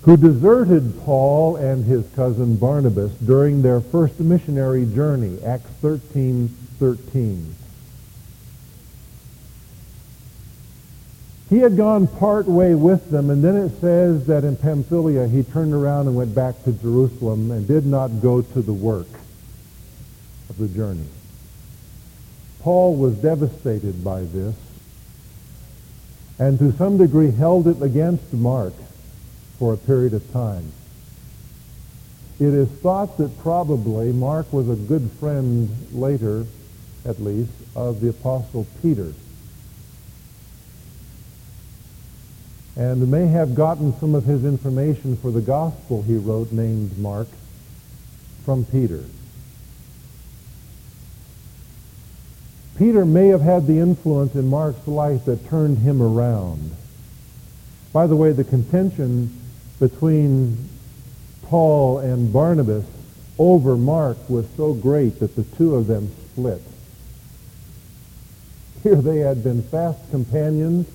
who 0.03 0.15
deserted 0.15 1.01
Paul 1.01 1.57
and 1.57 1.83
his 1.83 2.07
cousin 2.15 2.55
Barnabas 2.55 3.11
during 3.15 3.61
their 3.61 3.81
first 3.81 4.17
missionary 4.21 4.85
journey, 4.85 5.43
Acts 5.43 5.69
13, 5.81 6.47
13. 6.79 7.55
He 11.49 11.57
had 11.57 11.75
gone 11.75 12.07
part 12.07 12.45
way 12.45 12.75
with 12.75 13.09
them, 13.09 13.29
and 13.29 13.43
then 13.43 13.55
it 13.55 13.81
says 13.81 14.27
that 14.27 14.43
in 14.43 14.55
Pamphylia 14.55 15.27
he 15.27 15.43
turned 15.43 15.73
around 15.73 16.07
and 16.07 16.15
went 16.15 16.35
back 16.35 16.63
to 16.63 16.71
Jerusalem 16.71 17.49
and 17.49 17.67
did 17.67 17.85
not 17.85 18.21
go 18.21 18.41
to 18.41 18.61
the 18.61 18.73
work 18.73 19.07
of 20.49 20.57
the 20.57 20.67
journey. 20.67 21.07
Paul 22.61 22.95
was 22.95 23.15
devastated 23.15 24.03
by 24.03 24.21
this 24.21 24.55
and 26.39 26.57
to 26.57 26.71
some 26.71 26.97
degree 26.97 27.31
held 27.31 27.67
it 27.67 27.81
against 27.81 28.33
Mark 28.33 28.73
for 29.59 29.73
a 29.73 29.77
period 29.77 30.13
of 30.13 30.31
time. 30.31 30.71
It 32.39 32.53
is 32.53 32.69
thought 32.69 33.17
that 33.17 33.37
probably 33.39 34.13
Mark 34.13 34.51
was 34.53 34.69
a 34.69 34.75
good 34.75 35.11
friend 35.19 35.69
later, 35.91 36.45
at 37.03 37.19
least, 37.19 37.51
of 37.75 37.99
the 37.99 38.09
Apostle 38.09 38.65
Peter. 38.81 39.13
And 42.79 43.11
may 43.11 43.27
have 43.27 43.55
gotten 43.55 43.93
some 43.99 44.15
of 44.15 44.23
his 44.23 44.45
information 44.45 45.17
for 45.17 45.31
the 45.31 45.41
gospel 45.41 46.01
he 46.01 46.15
wrote 46.15 46.53
named 46.53 46.97
Mark 46.97 47.27
from 48.45 48.63
Peter. 48.63 49.03
Peter 52.77 53.03
may 53.03 53.27
have 53.27 53.41
had 53.41 53.67
the 53.67 53.79
influence 53.79 54.33
in 54.33 54.47
Mark's 54.47 54.87
life 54.87 55.25
that 55.25 55.49
turned 55.49 55.79
him 55.79 56.01
around. 56.01 56.71
By 57.91 58.07
the 58.07 58.15
way, 58.15 58.31
the 58.31 58.45
contention 58.45 59.37
between 59.81 60.69
Paul 61.47 61.97
and 61.97 62.31
Barnabas 62.31 62.85
over 63.37 63.75
Mark 63.75 64.17
was 64.29 64.45
so 64.55 64.73
great 64.73 65.19
that 65.19 65.35
the 65.35 65.43
two 65.43 65.75
of 65.75 65.87
them 65.87 66.09
split. 66.31 66.61
Here 68.83 68.95
they 68.95 69.17
had 69.17 69.43
been 69.43 69.63
fast 69.63 70.09
companions, 70.11 70.87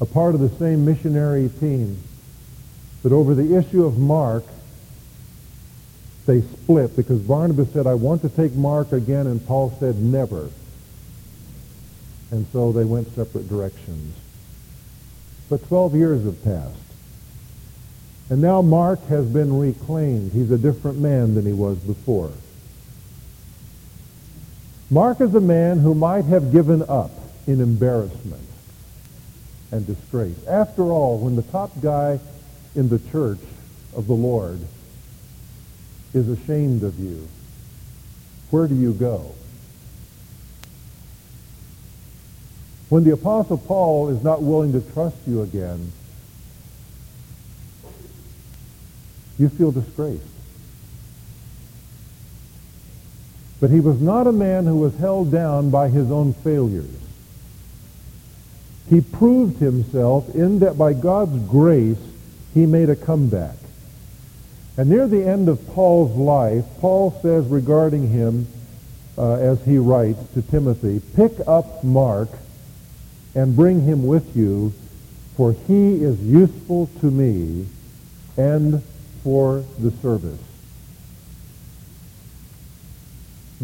a 0.00 0.06
part 0.06 0.34
of 0.34 0.40
the 0.40 0.50
same 0.58 0.84
missionary 0.84 1.48
team. 1.60 1.96
But 3.02 3.12
over 3.12 3.34
the 3.34 3.56
issue 3.56 3.84
of 3.84 3.98
Mark, 3.98 4.44
they 6.26 6.42
split 6.42 6.96
because 6.96 7.20
Barnabas 7.20 7.72
said, 7.72 7.86
I 7.86 7.94
want 7.94 8.22
to 8.22 8.28
take 8.28 8.54
Mark 8.54 8.92
again, 8.92 9.26
and 9.26 9.44
Paul 9.46 9.74
said, 9.78 9.96
never. 9.96 10.50
And 12.30 12.46
so 12.52 12.72
they 12.72 12.84
went 12.84 13.14
separate 13.14 13.48
directions. 13.48 14.14
But 15.48 15.66
12 15.68 15.94
years 15.94 16.24
have 16.24 16.42
passed. 16.42 16.80
And 18.28 18.42
now 18.42 18.60
Mark 18.60 19.06
has 19.06 19.24
been 19.24 19.56
reclaimed. 19.56 20.32
He's 20.32 20.50
a 20.50 20.58
different 20.58 20.98
man 20.98 21.36
than 21.36 21.46
he 21.46 21.52
was 21.52 21.78
before. 21.78 22.32
Mark 24.90 25.20
is 25.20 25.34
a 25.34 25.40
man 25.40 25.78
who 25.78 25.94
might 25.94 26.24
have 26.24 26.52
given 26.52 26.82
up 26.88 27.12
in 27.46 27.60
embarrassment 27.60 28.42
and 29.76 29.86
disgrace. 29.86 30.36
After 30.46 30.82
all, 30.84 31.18
when 31.18 31.36
the 31.36 31.42
top 31.42 31.70
guy 31.80 32.18
in 32.74 32.88
the 32.88 32.98
church 33.10 33.38
of 33.94 34.06
the 34.06 34.14
Lord 34.14 34.58
is 36.14 36.28
ashamed 36.28 36.82
of 36.82 36.98
you, 36.98 37.28
where 38.50 38.66
do 38.66 38.74
you 38.74 38.92
go? 38.92 39.34
When 42.88 43.04
the 43.04 43.12
Apostle 43.12 43.58
Paul 43.58 44.08
is 44.08 44.22
not 44.22 44.42
willing 44.42 44.72
to 44.72 44.80
trust 44.92 45.16
you 45.26 45.42
again, 45.42 45.92
you 49.38 49.48
feel 49.48 49.72
disgraced. 49.72 50.22
But 53.60 53.70
he 53.70 53.80
was 53.80 54.00
not 54.00 54.26
a 54.26 54.32
man 54.32 54.66
who 54.66 54.76
was 54.76 54.94
held 54.96 55.32
down 55.32 55.70
by 55.70 55.88
his 55.88 56.10
own 56.10 56.32
failures. 56.32 57.05
He 58.88 59.00
proved 59.00 59.58
himself 59.58 60.34
in 60.34 60.60
that 60.60 60.78
by 60.78 60.92
God's 60.92 61.38
grace, 61.48 61.98
he 62.54 62.66
made 62.66 62.88
a 62.88 62.96
comeback. 62.96 63.56
And 64.76 64.90
near 64.90 65.08
the 65.08 65.26
end 65.26 65.48
of 65.48 65.66
Paul's 65.68 66.16
life, 66.16 66.64
Paul 66.80 67.18
says 67.22 67.46
regarding 67.46 68.10
him, 68.10 68.46
uh, 69.18 69.34
as 69.34 69.64
he 69.64 69.78
writes 69.78 70.20
to 70.34 70.42
Timothy, 70.42 71.00
pick 71.16 71.32
up 71.46 71.82
Mark 71.82 72.28
and 73.34 73.56
bring 73.56 73.80
him 73.82 74.06
with 74.06 74.36
you, 74.36 74.72
for 75.36 75.52
he 75.52 76.02
is 76.02 76.20
useful 76.22 76.88
to 77.00 77.10
me 77.10 77.66
and 78.36 78.82
for 79.24 79.64
the 79.78 79.90
service. 79.90 80.40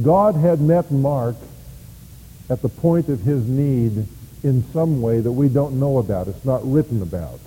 God 0.03 0.35
had 0.35 0.61
met 0.61 0.91
Mark 0.91 1.37
at 2.49 2.63
the 2.63 2.69
point 2.69 3.09
of 3.09 3.21
his 3.21 3.47
need 3.47 4.07
in 4.43 4.65
some 4.73 5.01
way 5.01 5.21
that 5.21 5.33
we 5.33 5.49
don't 5.49 5.79
know 5.79 5.99
about. 5.99 6.29
It's 6.29 6.45
not 6.45 6.61
written 6.65 7.03
about. 7.03 7.39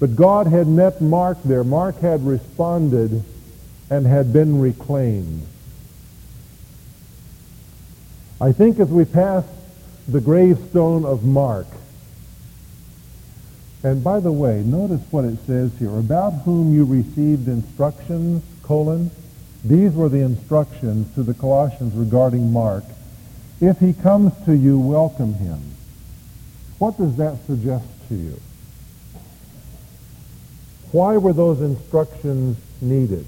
But 0.00 0.16
God 0.16 0.46
had 0.46 0.66
met 0.66 1.00
Mark 1.00 1.38
there. 1.44 1.64
Mark 1.64 2.00
had 2.00 2.26
responded 2.26 3.24
and 3.90 4.06
had 4.06 4.32
been 4.32 4.60
reclaimed. 4.60 5.46
I 8.40 8.52
think 8.52 8.80
as 8.80 8.88
we 8.88 9.04
pass 9.04 9.44
the 10.08 10.20
gravestone 10.20 11.04
of 11.04 11.24
Mark, 11.24 11.66
and 13.84 14.02
by 14.02 14.18
the 14.18 14.32
way, 14.32 14.62
notice 14.64 15.02
what 15.10 15.24
it 15.24 15.38
says 15.46 15.70
here, 15.78 15.96
about 15.96 16.32
whom 16.44 16.74
you 16.74 16.84
received 16.84 17.48
instructions, 17.48 18.42
colon, 18.62 19.10
these 19.62 19.92
were 19.92 20.08
the 20.08 20.20
instructions 20.20 21.14
to 21.14 21.22
the 21.22 21.34
Colossians 21.34 21.94
regarding 21.94 22.52
Mark. 22.52 22.84
If 23.66 23.78
he 23.78 23.94
comes 23.94 24.32
to 24.44 24.54
you, 24.54 24.78
welcome 24.78 25.32
him. 25.32 25.58
What 26.78 26.98
does 26.98 27.16
that 27.16 27.38
suggest 27.46 27.86
to 28.08 28.14
you? 28.14 28.38
Why 30.92 31.16
were 31.16 31.32
those 31.32 31.62
instructions 31.62 32.58
needed 32.82 33.24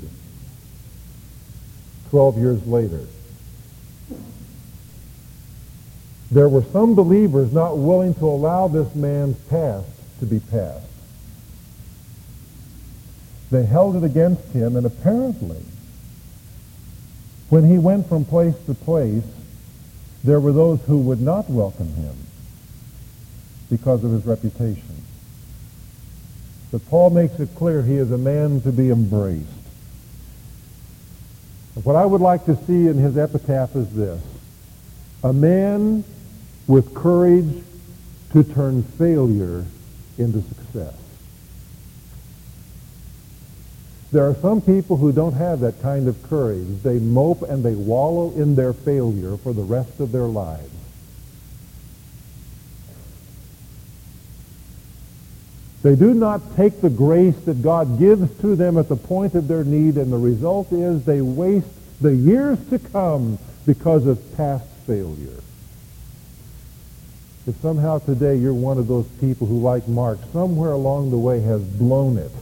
12 2.11 2.37
years 2.37 2.67
later? 2.67 3.01
There 6.31 6.51
were 6.51 6.65
some 6.65 6.95
believers 6.95 7.55
not 7.55 7.79
willing 7.79 8.13
to 8.17 8.27
allow 8.27 8.69
this 8.69 8.95
man's 8.95 9.39
past 9.49 9.89
to 10.21 10.27
be 10.27 10.41
past. 10.41 10.85
They 13.51 13.65
held 13.65 13.97
it 13.97 14.05
against 14.05 14.53
him, 14.53 14.77
and 14.77 14.85
apparently 14.85 15.63
when 17.49 17.65
he 17.67 17.79
went 17.79 18.07
from 18.07 18.27
place 18.27 18.55
to 18.67 18.75
place, 18.75 19.25
there 20.27 20.41
were 20.41 20.53
those 20.53 20.83
who 20.83 20.99
would 20.99 21.21
not 21.21 21.49
welcome 21.49 21.93
him 21.95 22.17
because 23.71 24.03
of 24.03 24.11
his 24.11 24.27
reputation. 24.27 25.03
But 26.73 26.85
Paul 26.89 27.11
makes 27.11 27.39
it 27.39 27.55
clear 27.55 27.81
he 27.83 27.95
is 27.95 28.11
a 28.11 28.19
man 28.19 28.61
to 28.63 28.73
be 28.73 28.91
embraced. 28.91 29.47
What 31.85 31.95
I 31.95 32.05
would 32.05 32.21
like 32.21 32.45
to 32.47 32.57
see 32.67 32.89
in 32.89 32.97
his 32.97 33.17
epitaph 33.17 33.77
is 33.77 33.95
this. 33.95 34.21
A 35.23 35.33
man 35.33 36.03
with 36.67 36.93
courage 36.93 37.63
to 38.33 38.43
turn 38.43 38.83
failure 38.83 39.65
into 40.19 40.43
success. 40.43 40.95
There 44.13 44.25
are 44.29 44.35
some 44.37 44.61
people 44.61 44.97
who 44.97 45.13
don't 45.13 45.35
have 45.35 45.61
that 45.61 45.83
kind 45.83 46.07
of 46.07 46.23
courage. 46.23 46.83
They 46.83 46.99
mope 46.99 47.43
and 47.43 47.65
they 47.65 47.75
wallow 47.75 48.31
in 48.33 48.55
their 48.55 48.73
failure 48.73 49.37
for 49.37 49.53
the 49.53 49.63
rest 49.63 49.99
of 50.01 50.13
their 50.13 50.23
lives. 50.23 50.71
They 55.83 55.95
do 55.95 56.15
not 56.15 56.57
take 56.57 56.81
the 56.81 56.91
grace 56.91 57.37
that 57.45 57.63
God 57.63 57.99
gives 57.99 58.41
to 58.41 58.57
them 58.57 58.77
at 58.77 58.89
the 58.89 58.97
point 58.97 59.35
of 59.35 59.47
their 59.47 59.63
need, 59.63 59.97
and 59.97 60.13
the 60.13 60.19
result 60.19 60.73
is 60.73 61.05
they 61.05 61.21
waste 61.21 61.69
the 62.01 62.15
years 62.15 62.59
to 62.71 62.79
come 62.79 63.39
because 63.67 64.07
of 64.07 64.37
past 64.37 64.67
failure. 64.87 65.41
If 67.47 67.57
somehow 67.61 67.99
today 68.01 68.35
you're 68.37 68.55
one 68.55 68.79
of 68.79 68.89
those 68.89 69.07
people 69.21 69.47
who, 69.47 69.61
like 69.61 69.87
Mark, 69.87 70.19
somewhere 70.33 70.73
along 70.73 71.11
the 71.11 71.19
way 71.19 71.41
has 71.43 71.63
blown 71.63 72.19
it, 72.19 72.33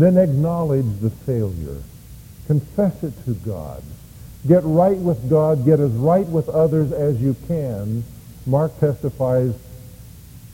then 0.00 0.16
acknowledge 0.16 1.00
the 1.00 1.10
failure. 1.10 1.82
Confess 2.46 3.02
it 3.02 3.12
to 3.24 3.34
God. 3.34 3.82
Get 4.46 4.62
right 4.64 4.96
with 4.96 5.28
God. 5.28 5.64
Get 5.64 5.80
as 5.80 5.90
right 5.92 6.26
with 6.26 6.48
others 6.48 6.92
as 6.92 7.20
you 7.20 7.34
can. 7.46 8.04
Mark 8.46 8.78
testifies 8.80 9.54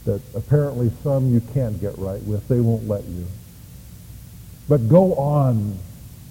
that 0.05 0.21
apparently 0.35 0.91
some 1.03 1.33
you 1.33 1.41
can't 1.53 1.81
get 1.81 1.97
right 1.99 2.23
with. 2.23 2.47
They 2.49 2.61
won't 2.61 2.89
let 2.89 3.05
you. 3.05 3.27
But 4.69 4.89
go 4.89 5.15
on. 5.15 5.79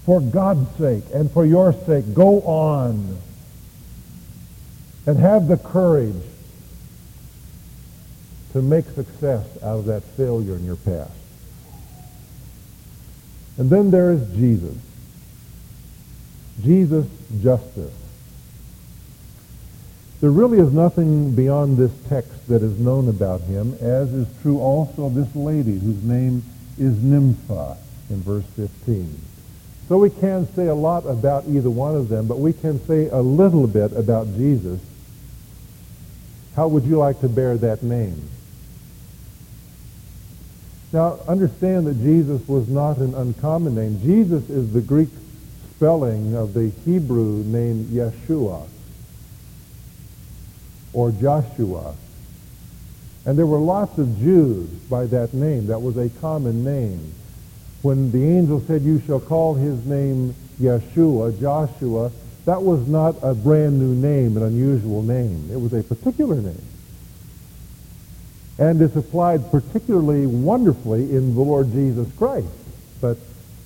For 0.05 0.19
God's 0.19 0.69
sake 0.77 1.05
and 1.13 1.31
for 1.31 1.45
your 1.45 1.71
sake, 1.71 2.13
go 2.13 2.41
on. 2.41 3.17
And 5.05 5.17
have 5.17 5.47
the 5.47 5.57
courage 5.57 6.21
to 8.51 8.61
make 8.61 8.85
success 8.89 9.45
out 9.63 9.79
of 9.79 9.85
that 9.85 10.03
failure 10.03 10.55
in 10.55 10.65
your 10.65 10.75
past. 10.75 11.22
And 13.57 13.69
then 13.69 13.91
there 13.91 14.11
is 14.11 14.27
Jesus. 14.35 14.75
Jesus 16.61 17.05
Justus. 17.41 17.93
There 20.21 20.31
really 20.31 20.59
is 20.59 20.71
nothing 20.71 21.35
beyond 21.35 21.77
this 21.77 21.91
text 22.07 22.47
that 22.47 22.63
is 22.63 22.79
known 22.79 23.09
about 23.09 23.41
him, 23.41 23.73
as 23.81 24.13
is 24.13 24.27
true 24.41 24.59
also 24.59 25.07
of 25.07 25.15
this 25.15 25.35
lady 25.35 25.77
whose 25.77 26.01
name 26.03 26.43
is 26.77 27.03
Nympha 27.03 27.77
in 28.09 28.21
verse 28.21 28.45
15. 28.55 29.19
So 29.89 29.97
we 29.97 30.09
can't 30.09 30.47
say 30.55 30.67
a 30.67 30.73
lot 30.73 31.05
about 31.05 31.45
either 31.47 31.69
one 31.69 31.95
of 31.95 32.07
them, 32.07 32.27
but 32.27 32.39
we 32.39 32.53
can 32.53 32.79
say 32.85 33.09
a 33.09 33.19
little 33.21 33.67
bit 33.67 33.91
about 33.91 34.27
Jesus. 34.37 34.79
How 36.55 36.67
would 36.69 36.85
you 36.85 36.97
like 36.97 37.19
to 37.19 37.27
bear 37.27 37.57
that 37.57 37.83
name? 37.83 38.29
Now, 40.93 41.17
understand 41.27 41.87
that 41.87 41.99
Jesus 42.03 42.47
was 42.47 42.69
not 42.69 42.97
an 42.97 43.15
uncommon 43.15 43.73
name. 43.73 43.99
Jesus 44.03 44.47
is 44.47 44.71
the 44.73 44.81
Greek 44.81 45.09
spelling 45.75 46.35
of 46.35 46.53
the 46.53 46.69
Hebrew 46.85 47.43
name 47.45 47.85
Yeshua 47.85 48.67
or 50.93 51.11
Joshua. 51.11 51.95
And 53.25 53.39
there 53.39 53.47
were 53.47 53.57
lots 53.57 53.97
of 53.97 54.19
Jews 54.19 54.69
by 54.69 55.07
that 55.07 55.33
name. 55.33 55.65
That 55.65 55.81
was 55.81 55.97
a 55.97 56.09
common 56.21 56.63
name. 56.63 57.11
When 57.81 58.11
the 58.11 58.23
angel 58.23 58.61
said, 58.67 58.83
you 58.83 59.01
shall 59.07 59.19
call 59.19 59.55
his 59.55 59.83
name 59.87 60.35
Yeshua, 60.61 61.39
Joshua, 61.41 62.11
that 62.45 62.61
was 62.61 62.87
not 62.87 63.15
a 63.23 63.33
brand 63.33 63.79
new 63.79 63.95
name, 63.95 64.37
an 64.37 64.43
unusual 64.43 65.01
name. 65.01 65.49
It 65.51 65.59
was 65.59 65.73
a 65.73 65.81
particular 65.81 66.35
name 66.35 66.61
and 68.57 68.81
is 68.81 68.95
applied 68.95 69.49
particularly 69.51 70.27
wonderfully 70.27 71.15
in 71.15 71.33
the 71.33 71.41
Lord 71.41 71.71
Jesus 71.71 72.07
Christ. 72.17 72.47
But 73.01 73.17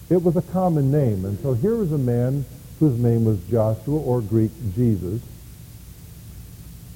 it 0.09 0.23
was 0.23 0.35
a 0.37 0.41
common 0.41 0.91
name. 0.91 1.25
And 1.25 1.39
so 1.41 1.53
here 1.53 1.81
is 1.81 1.91
a 1.91 1.97
man 1.97 2.45
whose 2.79 2.97
name 2.99 3.25
was 3.25 3.39
Joshua, 3.49 3.99
or 3.99 4.21
Greek 4.21 4.51
Jesus. 4.75 5.21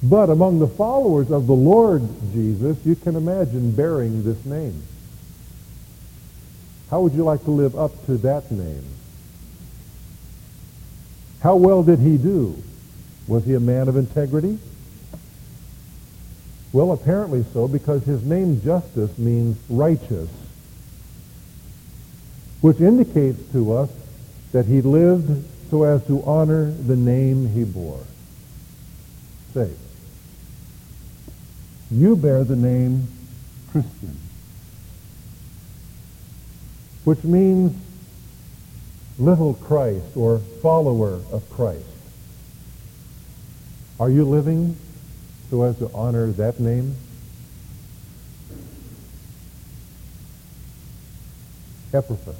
But 0.02 0.30
among 0.30 0.58
the 0.58 0.68
followers 0.68 1.30
of 1.30 1.46
the 1.46 1.54
Lord 1.54 2.02
Jesus, 2.32 2.76
you 2.84 2.96
can 2.96 3.16
imagine 3.16 3.72
bearing 3.72 4.22
this 4.24 4.44
name. 4.44 4.82
How 6.90 7.00
would 7.00 7.14
you 7.14 7.24
like 7.24 7.44
to 7.44 7.50
live 7.50 7.76
up 7.76 8.06
to 8.06 8.16
that 8.18 8.50
name? 8.50 8.84
How 11.40 11.56
well 11.56 11.82
did 11.82 11.98
he 11.98 12.16
do? 12.16 12.62
Was 13.26 13.44
he 13.44 13.54
a 13.54 13.60
man 13.60 13.88
of 13.88 13.96
integrity? 13.96 14.58
Well, 16.72 16.92
apparently 16.92 17.44
so, 17.52 17.68
because 17.68 18.02
his 18.04 18.24
name 18.24 18.62
Justus 18.62 19.18
means 19.18 19.58
righteous, 19.68 20.30
which 22.62 22.80
indicates 22.80 23.52
to 23.52 23.74
us 23.74 23.90
that 24.52 24.64
he 24.64 24.80
lived 24.80 25.44
so 25.70 25.82
as 25.82 26.06
to 26.06 26.22
honor 26.24 26.70
the 26.70 26.96
name 26.96 27.48
he 27.48 27.64
bore. 27.64 28.00
Say, 29.52 29.70
you 31.90 32.16
bear 32.16 32.42
the 32.42 32.56
name 32.56 33.06
Christian, 33.70 34.16
which 37.04 37.22
means 37.22 37.76
little 39.18 39.54
Christ 39.54 40.16
or 40.16 40.38
follower 40.38 41.20
of 41.30 41.48
Christ. 41.50 41.84
Are 44.00 44.08
you 44.08 44.24
living 44.24 44.76
so 45.52 45.64
as 45.64 45.76
to 45.76 45.90
honor 45.92 46.32
that 46.32 46.58
name? 46.58 46.94
Ephrathah. 51.92 52.34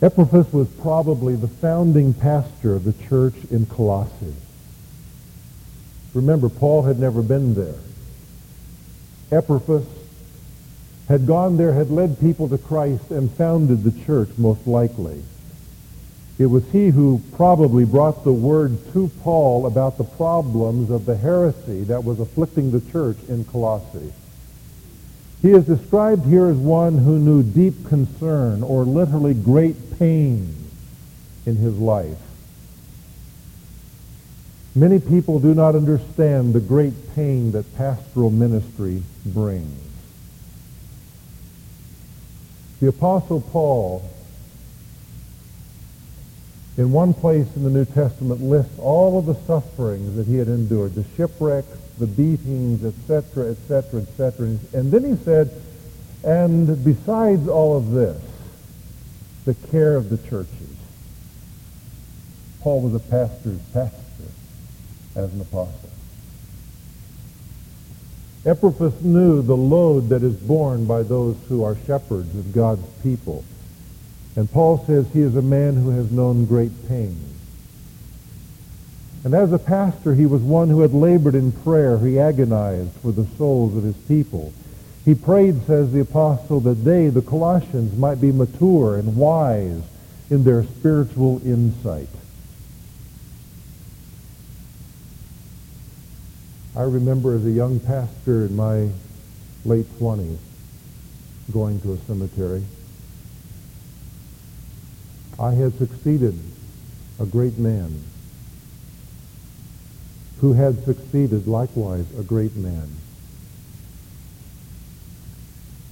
Epaphras 0.00 0.52
was 0.52 0.68
probably 0.80 1.34
the 1.34 1.48
founding 1.48 2.14
pastor 2.14 2.76
of 2.76 2.84
the 2.84 2.92
church 3.08 3.34
in 3.50 3.66
Colossae. 3.66 4.36
Remember, 6.14 6.48
Paul 6.48 6.84
had 6.84 7.00
never 7.00 7.20
been 7.20 7.54
there. 7.54 7.80
Epaphras 9.32 9.86
had 11.08 11.26
gone 11.26 11.56
there, 11.56 11.72
had 11.72 11.90
led 11.90 12.20
people 12.20 12.48
to 12.48 12.58
Christ, 12.58 13.10
and 13.10 13.28
founded 13.32 13.82
the 13.82 14.04
church, 14.04 14.28
most 14.38 14.68
likely. 14.68 15.20
It 16.38 16.46
was 16.46 16.64
he 16.70 16.88
who 16.88 17.20
probably 17.34 17.84
brought 17.84 18.22
the 18.22 18.32
word 18.32 18.78
to 18.92 19.10
Paul 19.22 19.66
about 19.66 19.98
the 19.98 20.04
problems 20.04 20.88
of 20.90 21.04
the 21.04 21.16
heresy 21.16 21.82
that 21.84 22.04
was 22.04 22.20
afflicting 22.20 22.70
the 22.70 22.92
church 22.92 23.16
in 23.28 23.44
Colossae. 23.44 24.12
He 25.42 25.50
is 25.50 25.66
described 25.66 26.26
here 26.26 26.46
as 26.46 26.56
one 26.56 26.98
who 26.98 27.18
knew 27.18 27.42
deep 27.42 27.86
concern 27.86 28.62
or 28.62 28.84
literally 28.84 29.34
great 29.34 29.98
pain 29.98 30.54
in 31.44 31.56
his 31.56 31.76
life. 31.78 32.18
Many 34.74 35.00
people 35.00 35.40
do 35.40 35.54
not 35.54 35.74
understand 35.74 36.54
the 36.54 36.60
great 36.60 37.14
pain 37.16 37.50
that 37.52 37.76
pastoral 37.76 38.30
ministry 38.30 39.02
brings. 39.26 39.80
The 42.80 42.88
Apostle 42.88 43.40
Paul, 43.40 44.08
in 46.78 46.92
one 46.92 47.12
place 47.12 47.48
in 47.56 47.64
the 47.64 47.70
New 47.70 47.84
Testament, 47.84 48.40
lists 48.40 48.78
all 48.78 49.18
of 49.18 49.26
the 49.26 49.34
sufferings 49.46 50.14
that 50.14 50.26
he 50.26 50.36
had 50.36 50.46
endured, 50.46 50.94
the 50.94 51.04
shipwrecks, 51.16 51.76
the 51.98 52.06
beatings, 52.06 52.84
etc., 52.84 53.50
etc., 53.50 54.02
etc. 54.02 54.46
And 54.72 54.92
then 54.92 55.02
he 55.04 55.16
said, 55.24 55.50
and 56.24 56.84
besides 56.84 57.48
all 57.48 57.76
of 57.76 57.90
this, 57.90 58.22
the 59.44 59.54
care 59.70 59.96
of 59.96 60.08
the 60.08 60.18
churches. 60.28 60.76
Paul 62.60 62.82
was 62.82 62.94
a 62.94 63.00
pastor's 63.00 63.60
pastor 63.72 63.98
as 65.16 65.34
an 65.34 65.40
apostle. 65.40 65.90
Epaphras 68.46 69.02
knew 69.02 69.42
the 69.42 69.56
load 69.56 70.10
that 70.10 70.22
is 70.22 70.36
borne 70.36 70.86
by 70.86 71.02
those 71.02 71.36
who 71.48 71.64
are 71.64 71.76
shepherds 71.86 72.32
of 72.36 72.52
God's 72.52 72.86
people. 73.02 73.44
And 74.38 74.48
Paul 74.52 74.84
says 74.86 75.04
he 75.12 75.20
is 75.20 75.34
a 75.34 75.42
man 75.42 75.74
who 75.74 75.90
has 75.90 76.12
known 76.12 76.44
great 76.44 76.70
pain. 76.86 77.18
And 79.24 79.34
as 79.34 79.52
a 79.52 79.58
pastor, 79.58 80.14
he 80.14 80.26
was 80.26 80.42
one 80.42 80.68
who 80.68 80.82
had 80.82 80.94
labored 80.94 81.34
in 81.34 81.50
prayer. 81.50 81.98
He 81.98 82.20
agonized 82.20 82.92
for 83.00 83.10
the 83.10 83.26
souls 83.36 83.76
of 83.76 83.82
his 83.82 83.96
people. 83.96 84.52
He 85.04 85.16
prayed, 85.16 85.66
says 85.66 85.90
the 85.90 86.02
apostle, 86.02 86.60
that 86.60 86.84
they, 86.84 87.08
the 87.08 87.20
Colossians, 87.20 87.98
might 87.98 88.20
be 88.20 88.30
mature 88.30 88.96
and 88.96 89.16
wise 89.16 89.82
in 90.30 90.44
their 90.44 90.62
spiritual 90.62 91.44
insight. 91.44 92.08
I 96.76 96.82
remember 96.82 97.34
as 97.34 97.44
a 97.44 97.50
young 97.50 97.80
pastor 97.80 98.46
in 98.46 98.54
my 98.54 98.88
late 99.64 99.86
20s 99.98 100.38
going 101.50 101.80
to 101.80 101.94
a 101.94 101.98
cemetery. 102.06 102.62
I 105.38 105.52
had 105.52 105.76
succeeded 105.78 106.38
a 107.20 107.26
great 107.26 107.58
man 107.58 108.02
who 110.40 110.52
had 110.52 110.84
succeeded 110.84 111.46
likewise 111.46 112.06
a 112.18 112.22
great 112.22 112.56
man. 112.56 112.88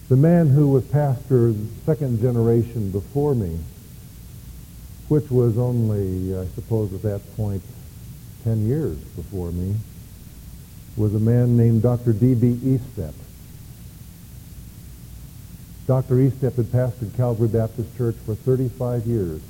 The 0.09 0.16
man 0.16 0.48
who 0.48 0.68
was 0.68 0.85
pastor 0.85 1.52
second 1.85 2.20
generation 2.20 2.90
before 2.90 3.35
me, 3.35 3.59
which 5.09 5.30
was 5.30 5.59
only, 5.59 6.37
I 6.37 6.46
suppose 6.54 6.92
at 6.92 7.02
that 7.02 7.37
point, 7.37 7.62
10 8.44 8.66
years 8.66 8.96
before 9.16 9.50
me, 9.50 9.74
was 10.96 11.14
a 11.14 11.20
man 11.20 11.56
named 11.56 11.82
Dr. 11.82 12.12
D.B. 12.12 12.59
Eastep. 12.64 13.14
Dr. 15.87 16.16
Eastep 16.16 16.57
had 16.57 16.66
pastored 16.66 17.14
Calvary 17.16 17.46
Baptist 17.46 17.96
Church 17.96 18.16
for 18.25 18.35
35 18.35 19.07
years. 19.07 19.40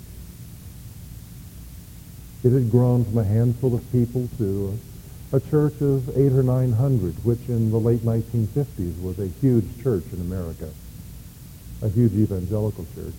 It 2.44 2.50
had 2.50 2.70
grown 2.70 3.06
from 3.06 3.18
a 3.18 3.24
handful 3.24 3.74
of 3.74 3.90
people 3.90 4.28
to 4.36 4.78
a, 5.32 5.36
a 5.36 5.40
church 5.40 5.80
of 5.80 6.16
eight 6.16 6.32
or 6.32 6.42
nine 6.42 6.72
hundred, 6.72 7.24
which 7.24 7.48
in 7.48 7.70
the 7.70 7.80
late 7.80 8.00
1950s 8.00 9.00
was 9.02 9.18
a 9.18 9.26
huge 9.26 9.82
church 9.82 10.04
in 10.12 10.20
America, 10.20 10.68
a 11.80 11.88
huge 11.88 12.12
evangelical 12.12 12.86
church. 12.94 13.14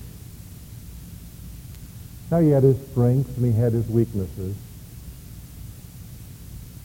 Now 2.29 2.39
he 2.39 2.49
had 2.49 2.63
his 2.63 2.77
strengths 2.91 3.35
and 3.35 3.45
he 3.45 3.59
had 3.59 3.73
his 3.73 3.87
weaknesses. 3.89 4.55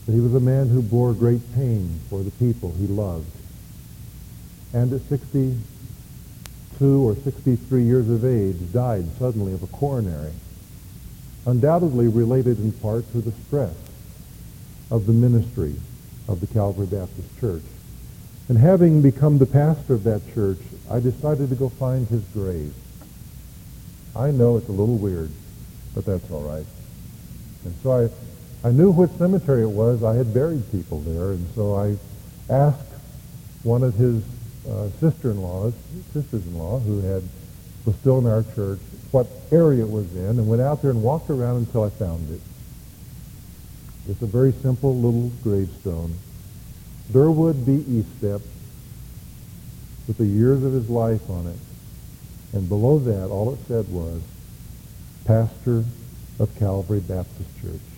But 0.06 0.14
he 0.14 0.20
was 0.20 0.34
a 0.34 0.40
man 0.40 0.68
who 0.68 0.82
bore 0.82 1.12
great 1.12 1.54
pain 1.54 2.00
for 2.08 2.22
the 2.22 2.30
people 2.32 2.72
he 2.78 2.86
loved. 2.86 3.30
And 4.72 4.92
at 4.92 5.08
62 6.82 7.08
or 7.08 7.14
63 7.14 7.84
years 7.84 8.08
of 8.08 8.24
age, 8.24 8.56
died 8.72 9.06
suddenly 9.16 9.52
of 9.52 9.62
a 9.62 9.68
coronary, 9.68 10.32
undoubtedly 11.46 12.08
related 12.08 12.58
in 12.58 12.72
part 12.72 13.10
to 13.12 13.20
the 13.20 13.30
stress 13.46 13.76
of 14.90 15.06
the 15.06 15.12
ministry 15.12 15.76
of 16.26 16.40
the 16.40 16.46
Calvary 16.48 16.86
Baptist 16.86 17.38
Church. 17.38 17.62
And 18.48 18.58
having 18.58 19.00
become 19.00 19.38
the 19.38 19.46
pastor 19.46 19.94
of 19.94 20.02
that 20.04 20.22
church, 20.34 20.58
I 20.90 20.98
decided 20.98 21.50
to 21.50 21.54
go 21.54 21.68
find 21.68 22.08
his 22.08 22.22
grave. 22.34 22.74
I 24.16 24.32
know 24.32 24.56
it's 24.56 24.68
a 24.68 24.72
little 24.72 24.98
weird, 24.98 25.30
but 25.94 26.04
that's 26.04 26.28
all 26.32 26.42
right. 26.42 26.66
And 27.64 27.74
so 27.82 27.92
I 27.92 28.10
I 28.64 28.70
knew 28.70 28.90
which 28.90 29.10
cemetery 29.18 29.62
it 29.62 29.70
was. 29.70 30.04
I 30.04 30.14
had 30.14 30.32
buried 30.32 30.70
people 30.70 31.00
there, 31.00 31.32
and 31.32 31.46
so 31.54 31.74
I 31.74 31.96
asked 32.52 32.92
one 33.64 33.82
of 33.82 33.94
his 33.94 34.22
uh, 34.68 34.88
sister-in-laws, 35.00 35.74
sisters-in-law, 36.12 36.80
who 36.80 37.00
had 37.00 37.22
was 37.84 37.96
still 37.96 38.18
in 38.18 38.26
our 38.26 38.44
church, 38.54 38.78
what 39.10 39.26
area 39.50 39.84
it 39.84 39.90
was 39.90 40.14
in, 40.14 40.38
and 40.38 40.48
went 40.48 40.62
out 40.62 40.82
there 40.82 40.90
and 40.90 41.02
walked 41.02 41.30
around 41.30 41.56
until 41.56 41.82
I 41.82 41.90
found 41.90 42.30
it. 42.30 42.40
It's 44.08 44.22
a 44.22 44.26
very 44.26 44.52
simple 44.52 44.94
little 44.94 45.30
gravestone. 45.42 46.14
Durwood 47.12 47.66
B. 47.66 47.78
Eastep, 47.78 48.40
with 50.06 50.18
the 50.18 50.26
years 50.26 50.62
of 50.62 50.72
his 50.72 50.88
life 50.88 51.28
on 51.28 51.46
it. 51.46 51.58
And 52.52 52.68
below 52.68 52.98
that, 53.00 53.28
all 53.28 53.54
it 53.54 53.58
said 53.66 53.88
was, 53.88 54.22
pastor 55.24 55.84
of 56.38 56.54
Calvary 56.58 57.00
Baptist 57.00 57.50
Church. 57.60 57.91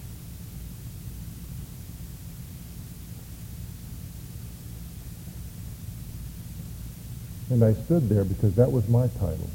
And 7.51 7.63
I 7.63 7.75
stood 7.75 8.09
there 8.09 8.25
because 8.25 8.55
that 8.57 8.73
was 8.73 8.89
my 8.89 9.07
title. 9.19 9.51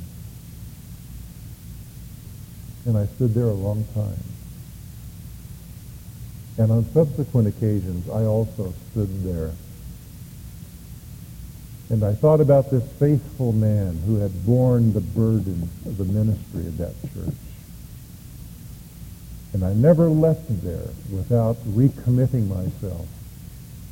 And 2.85 2.97
I 2.97 3.05
stood 3.07 3.33
there 3.33 3.45
a 3.45 3.53
long 3.53 3.85
time. 3.93 4.23
And 6.57 6.71
on 6.71 6.85
subsequent 6.91 7.47
occasions, 7.47 8.09
I 8.09 8.25
also 8.25 8.73
stood 8.91 9.23
there. 9.23 9.51
And 11.89 12.03
I 12.03 12.13
thought 12.13 12.41
about 12.41 12.69
this 12.69 12.83
faithful 12.99 13.51
man 13.53 13.97
who 14.05 14.17
had 14.17 14.45
borne 14.45 14.93
the 14.93 15.01
burden 15.01 15.69
of 15.85 15.97
the 15.97 16.05
ministry 16.05 16.67
of 16.67 16.77
that 16.77 16.93
church. 17.13 17.35
And 19.53 19.63
I 19.63 19.73
never 19.73 20.09
left 20.09 20.61
there 20.63 20.89
without 21.11 21.55
recommitting 21.65 22.47
myself 22.47 23.07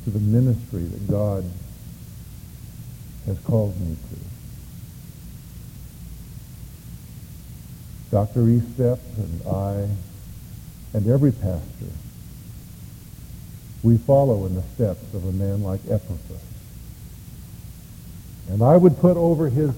to 0.04 0.10
the 0.10 0.20
ministry 0.20 0.82
that 0.82 1.10
God 1.10 1.44
has 3.28 3.38
called 3.40 3.78
me 3.80 3.94
to. 3.94 4.16
Dr. 8.10 8.40
Eastep 8.40 8.98
and 9.18 9.42
I 9.46 9.88
and 10.94 11.06
every 11.06 11.32
pastor, 11.32 11.92
we 13.82 13.98
follow 13.98 14.46
in 14.46 14.54
the 14.54 14.62
steps 14.74 15.14
of 15.14 15.24
a 15.26 15.32
man 15.32 15.62
like 15.62 15.80
Epaphras. 15.88 16.40
And 18.48 18.62
I 18.62 18.76
would 18.76 18.98
put 18.98 19.16
over 19.18 19.50
his 19.50 19.72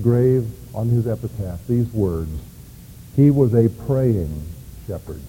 grave 0.00 0.46
on 0.74 0.88
his 0.88 1.06
epitaph 1.06 1.66
these 1.66 1.92
words, 1.92 2.30
he 3.16 3.30
was 3.30 3.54
a 3.54 3.68
praying 3.68 4.44
shepherd. 4.86 5.20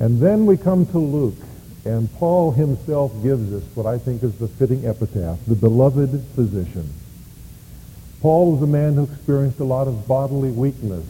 And 0.00 0.20
then 0.20 0.46
we 0.46 0.56
come 0.56 0.86
to 0.86 0.98
Luke. 0.98 1.47
And 1.88 2.12
Paul 2.16 2.50
himself 2.50 3.14
gives 3.22 3.50
us 3.50 3.62
what 3.74 3.86
I 3.86 3.96
think 3.96 4.22
is 4.22 4.36
the 4.36 4.46
fitting 4.46 4.84
epitaph, 4.84 5.38
the 5.46 5.54
beloved 5.54 6.22
physician. 6.34 6.92
Paul 8.20 8.52
was 8.52 8.62
a 8.62 8.66
man 8.66 8.92
who 8.92 9.04
experienced 9.04 9.58
a 9.58 9.64
lot 9.64 9.88
of 9.88 10.06
bodily 10.06 10.50
weakness. 10.50 11.06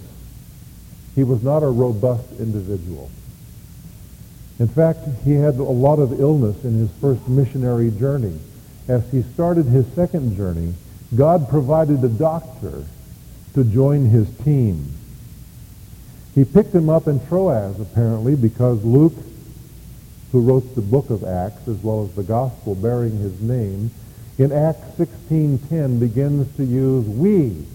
He 1.17 1.25
was 1.25 1.43
not 1.43 1.65
a 1.65 1.69
robust 1.69 2.31
individual. 2.39 3.11
In 4.61 4.69
fact, 4.69 5.01
he 5.25 5.33
had 5.33 5.57
a 5.57 5.65
lot 5.65 5.99
of 5.99 6.21
illness 6.21 6.65
in 6.65 6.79
his 6.79 6.91
first 7.01 7.27
missionary 7.27 7.91
journey. 7.91 8.39
As 8.87 9.03
he 9.11 9.23
started 9.23 9.67
his 9.67 9.87
second 9.95 10.37
journey, 10.37 10.75
God 11.17 11.49
provided 11.49 12.05
a 12.05 12.09
doctor 12.09 12.85
to 13.55 13.65
join 13.65 14.05
his 14.05 14.31
team. 14.45 14.95
He 16.37 16.45
picked 16.45 16.73
him 16.73 16.89
up 16.89 17.09
in 17.09 17.19
Troas, 17.27 17.81
apparently, 17.81 18.37
because 18.37 18.85
Luke, 18.85 19.15
who 20.33 20.41
wrote 20.41 20.75
the 20.75 20.81
book 20.81 21.11
of 21.11 21.25
Acts, 21.25 21.69
as 21.69 21.77
well 21.83 22.05
as 22.05 22.15
the 22.15 22.23
gospel 22.23 22.75
bearing 22.75 23.17
his 23.19 23.41
name, 23.41 23.91
in 24.37 24.53
Acts 24.53 24.87
16.10 24.99 25.99
begins 25.99 26.55
to 26.57 26.65
use 26.65 27.07
we 27.07 27.67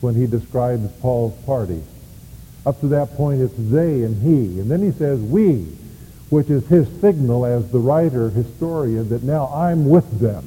when 0.00 0.14
he 0.14 0.26
describes 0.26 0.90
Paul's 1.00 1.34
party. 1.44 1.82
Up 2.64 2.80
to 2.80 2.88
that 2.88 3.14
point, 3.16 3.40
it's 3.40 3.54
they 3.56 4.02
and 4.02 4.22
he. 4.22 4.60
And 4.60 4.70
then 4.70 4.82
he 4.82 4.92
says 4.92 5.20
we, 5.20 5.66
which 6.30 6.48
is 6.48 6.66
his 6.68 6.88
signal 7.00 7.44
as 7.44 7.70
the 7.70 7.78
writer, 7.78 8.30
historian, 8.30 9.08
that 9.08 9.22
now 9.22 9.46
I'm 9.52 9.88
with 9.88 10.20
them. 10.20 10.44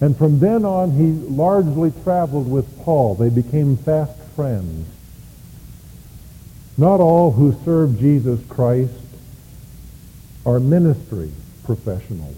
And 0.00 0.16
from 0.16 0.38
then 0.38 0.64
on, 0.64 0.92
he 0.92 1.12
largely 1.28 1.92
traveled 2.04 2.48
with 2.50 2.84
Paul. 2.84 3.16
They 3.16 3.30
became 3.30 3.76
fast 3.76 4.18
friends. 4.36 4.88
Not 6.76 7.00
all 7.00 7.32
who 7.32 7.58
serve 7.64 7.98
Jesus 7.98 8.40
Christ 8.48 8.92
are 10.46 10.60
ministry 10.60 11.30
professionals. 11.64 12.36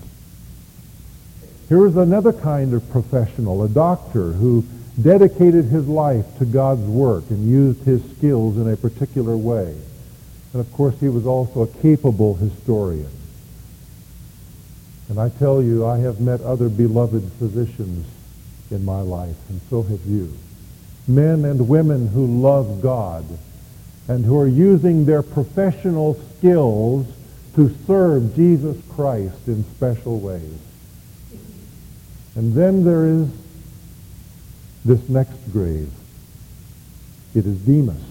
Here 1.68 1.86
is 1.86 1.96
another 1.96 2.32
kind 2.32 2.74
of 2.74 2.90
professional, 2.90 3.62
a 3.62 3.68
doctor 3.68 4.32
who 4.32 4.64
dedicated 5.00 5.66
his 5.66 5.86
life 5.86 6.26
to 6.38 6.44
God's 6.44 6.82
work 6.82 7.30
and 7.30 7.48
used 7.48 7.84
his 7.84 8.02
skills 8.16 8.56
in 8.56 8.68
a 8.68 8.76
particular 8.76 9.36
way. 9.36 9.76
And 10.52 10.60
of 10.60 10.72
course, 10.72 10.98
he 10.98 11.08
was 11.08 11.26
also 11.26 11.62
a 11.62 11.68
capable 11.68 12.34
historian. 12.34 13.10
And 15.08 15.20
I 15.20 15.28
tell 15.28 15.62
you, 15.62 15.86
I 15.86 15.98
have 15.98 16.20
met 16.20 16.40
other 16.40 16.68
beloved 16.68 17.30
physicians 17.38 18.06
in 18.70 18.84
my 18.84 19.00
life, 19.00 19.36
and 19.48 19.60
so 19.70 19.82
have 19.82 20.04
you. 20.06 20.32
Men 21.06 21.44
and 21.44 21.68
women 21.68 22.08
who 22.08 22.26
love 22.26 22.80
God 22.82 23.24
and 24.08 24.24
who 24.24 24.38
are 24.38 24.46
using 24.46 25.04
their 25.04 25.22
professional 25.22 26.14
skills 26.36 27.06
to 27.54 27.74
serve 27.86 28.34
Jesus 28.36 28.76
Christ 28.90 29.48
in 29.48 29.64
special 29.64 30.20
ways. 30.20 30.58
And 32.36 32.54
then 32.54 32.84
there 32.84 33.06
is 33.06 33.28
this 34.84 35.08
next 35.08 35.52
grave. 35.52 35.90
It 37.34 37.46
is 37.46 37.58
Demas. 37.58 38.02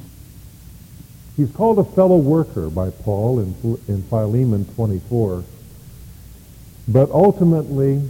He's 1.37 1.51
called 1.51 1.79
a 1.79 1.83
fellow 1.83 2.17
worker 2.17 2.69
by 2.69 2.89
Paul 2.89 3.39
in, 3.39 3.79
in 3.87 4.03
Philemon 4.03 4.65
24. 4.75 5.43
But 6.89 7.09
ultimately, 7.11 8.01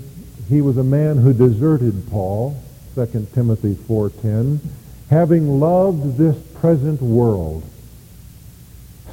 he 0.47 0.61
was 0.61 0.77
a 0.77 0.83
man 0.83 1.17
who 1.17 1.33
deserted 1.33 2.09
Paul, 2.09 2.59
2 2.95 3.27
Timothy 3.33 3.75
4.10, 3.75 4.59
having 5.09 5.59
loved 5.59 6.17
this 6.17 6.37
present 6.55 7.01
world. 7.01 7.63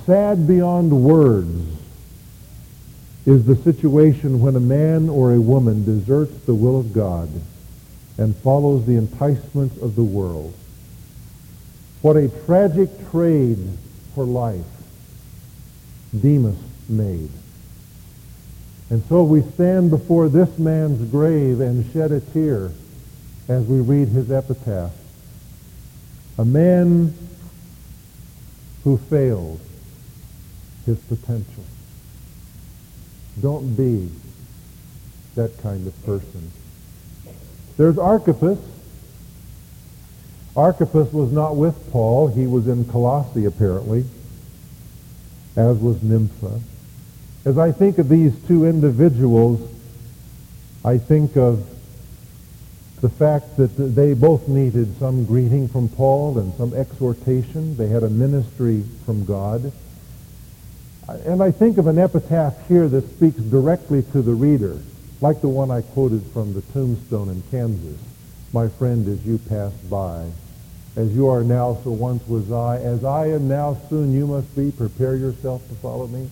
Sad 0.06 0.46
beyond 0.46 1.04
words 1.04 1.76
is 3.26 3.44
the 3.44 3.56
situation 3.56 4.40
when 4.40 4.54
a 4.54 4.60
man 4.60 5.08
or 5.08 5.34
a 5.34 5.40
woman 5.40 5.84
deserts 5.84 6.32
the 6.46 6.54
will 6.54 6.78
of 6.78 6.92
God 6.92 7.28
and 8.18 8.34
follows 8.36 8.86
the 8.86 8.96
enticements 8.96 9.76
of 9.82 9.96
the 9.96 10.04
world. 10.04 10.54
What 12.02 12.16
a 12.16 12.28
tragic 12.46 12.88
trade 13.10 13.58
for 14.14 14.24
life 14.24 14.64
Demas 16.18 16.56
made. 16.88 17.30
And 18.90 19.02
so 19.08 19.24
we 19.24 19.42
stand 19.42 19.90
before 19.90 20.28
this 20.28 20.56
man's 20.56 21.10
grave 21.10 21.60
and 21.60 21.90
shed 21.92 22.12
a 22.12 22.20
tear 22.20 22.70
as 23.48 23.66
we 23.66 23.80
read 23.80 24.08
his 24.08 24.30
epitaph. 24.30 24.92
A 26.38 26.44
man 26.44 27.12
who 28.84 28.96
failed 28.96 29.60
his 30.84 30.98
potential. 31.00 31.64
Don't 33.40 33.74
be 33.76 34.10
that 35.34 35.58
kind 35.62 35.86
of 35.86 36.06
person. 36.06 36.50
There's 37.76 37.98
Archippus. 37.98 38.58
Archippus 40.56 41.12
was 41.12 41.30
not 41.32 41.56
with 41.56 41.92
Paul. 41.92 42.28
He 42.28 42.46
was 42.46 42.66
in 42.66 42.86
Colossae, 42.86 43.44
apparently, 43.44 44.04
as 45.54 45.76
was 45.78 46.02
Nympha. 46.02 46.60
As 47.44 47.58
I 47.58 47.72
think 47.72 47.98
of 47.98 48.08
these 48.08 48.34
two 48.46 48.64
individuals, 48.64 49.70
I 50.84 50.98
think 50.98 51.36
of 51.36 51.66
the 53.02 53.10
fact 53.10 53.56
that 53.58 53.76
they 53.76 54.14
both 54.14 54.48
needed 54.48 54.98
some 54.98 55.26
greeting 55.26 55.68
from 55.68 55.88
Paul 55.90 56.38
and 56.38 56.54
some 56.54 56.72
exhortation. 56.72 57.76
They 57.76 57.88
had 57.88 58.02
a 58.02 58.08
ministry 58.08 58.82
from 59.04 59.26
God. 59.26 59.70
And 61.08 61.42
I 61.42 61.50
think 61.50 61.78
of 61.78 61.86
an 61.86 61.98
epitaph 61.98 62.66
here 62.66 62.88
that 62.88 63.08
speaks 63.16 63.38
directly 63.38 64.02
to 64.12 64.22
the 64.22 64.34
reader 64.34 64.78
like 65.20 65.40
the 65.40 65.48
one 65.48 65.70
I 65.70 65.80
quoted 65.80 66.22
from 66.32 66.52
the 66.52 66.62
tombstone 66.72 67.28
in 67.28 67.42
Kansas. 67.50 67.98
My 68.52 68.68
friend, 68.68 69.06
as 69.08 69.24
you 69.24 69.38
pass 69.38 69.72
by, 69.90 70.28
as 70.96 71.14
you 71.14 71.28
are 71.28 71.42
now, 71.42 71.78
so 71.84 71.90
once 71.90 72.26
was 72.26 72.50
I. 72.50 72.78
As 72.78 73.04
I 73.04 73.28
am 73.28 73.48
now, 73.48 73.76
soon 73.88 74.12
you 74.12 74.26
must 74.26 74.54
be. 74.56 74.72
Prepare 74.72 75.16
yourself 75.16 75.66
to 75.68 75.74
follow 75.76 76.06
me. 76.06 76.30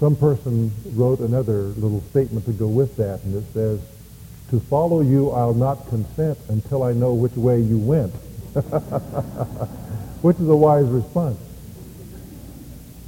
Some 0.00 0.16
person 0.16 0.72
wrote 0.94 1.20
another 1.20 1.62
little 1.62 2.02
statement 2.10 2.44
to 2.46 2.52
go 2.52 2.66
with 2.66 2.96
that, 2.96 3.22
and 3.24 3.34
it 3.34 3.44
says, 3.52 3.80
to 4.50 4.60
follow 4.60 5.00
you 5.00 5.30
I'll 5.30 5.54
not 5.54 5.88
consent 5.88 6.38
until 6.48 6.82
I 6.82 6.92
know 6.92 7.14
which 7.14 7.36
way 7.36 7.60
you 7.60 7.78
went. 7.78 8.12
which 10.22 10.38
is 10.38 10.48
a 10.48 10.56
wise 10.56 10.86
response. 10.86 11.38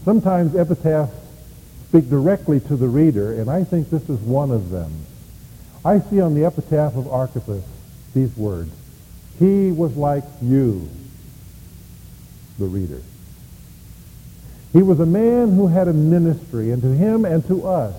Sometimes 0.05 0.55
epitaphs 0.55 1.15
speak 1.89 2.09
directly 2.11 2.61
to 2.61 2.77
the 2.77 2.89
reader, 2.89 3.33
and 3.41 3.51
I 3.51 3.65
think 3.65 3.91
this 3.91 4.09
is 4.09 4.19
one 4.21 4.51
of 4.51 4.71
them. 4.71 4.93
I 5.85 6.01
see 6.01 6.21
on 6.21 6.35
the 6.35 6.45
epitaph 6.45 6.97
of 6.97 7.09
Archippus 7.09 7.65
these 8.15 8.37
words, 8.37 8.73
He 9.39 9.71
was 9.71 9.97
like 9.97 10.25
you, 10.43 10.89
the 12.59 12.67
reader. 12.67 13.01
He 14.73 14.83
was 14.83 15.01
a 15.01 15.07
man 15.07 15.55
who 15.55 15.67
had 15.67 15.89
a 15.89 15.93
ministry, 15.93 16.73
and 16.73 16.83
to 16.83 16.89
him 16.89 17.25
and 17.25 17.47
to 17.47 17.67
us, 17.67 17.95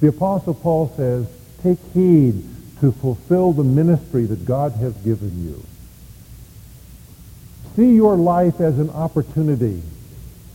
the 0.00 0.08
Apostle 0.08 0.54
Paul 0.54 0.92
says, 0.96 1.26
take 1.62 1.78
heed 1.94 2.44
to 2.80 2.92
fulfill 2.92 3.52
the 3.52 3.64
ministry 3.64 4.26
that 4.26 4.44
God 4.44 4.72
has 4.72 4.92
given 4.94 5.44
you. 5.44 5.64
See 7.76 7.94
your 7.94 8.16
life 8.16 8.60
as 8.60 8.78
an 8.78 8.90
opportunity 8.90 9.82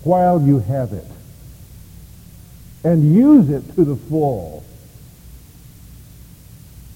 while 0.07 0.41
you 0.41 0.59
have 0.59 0.93
it 0.93 1.05
and 2.85 3.13
use 3.13 3.49
it 3.49 3.75
to 3.75 3.83
the 3.83 3.95
full. 3.95 4.63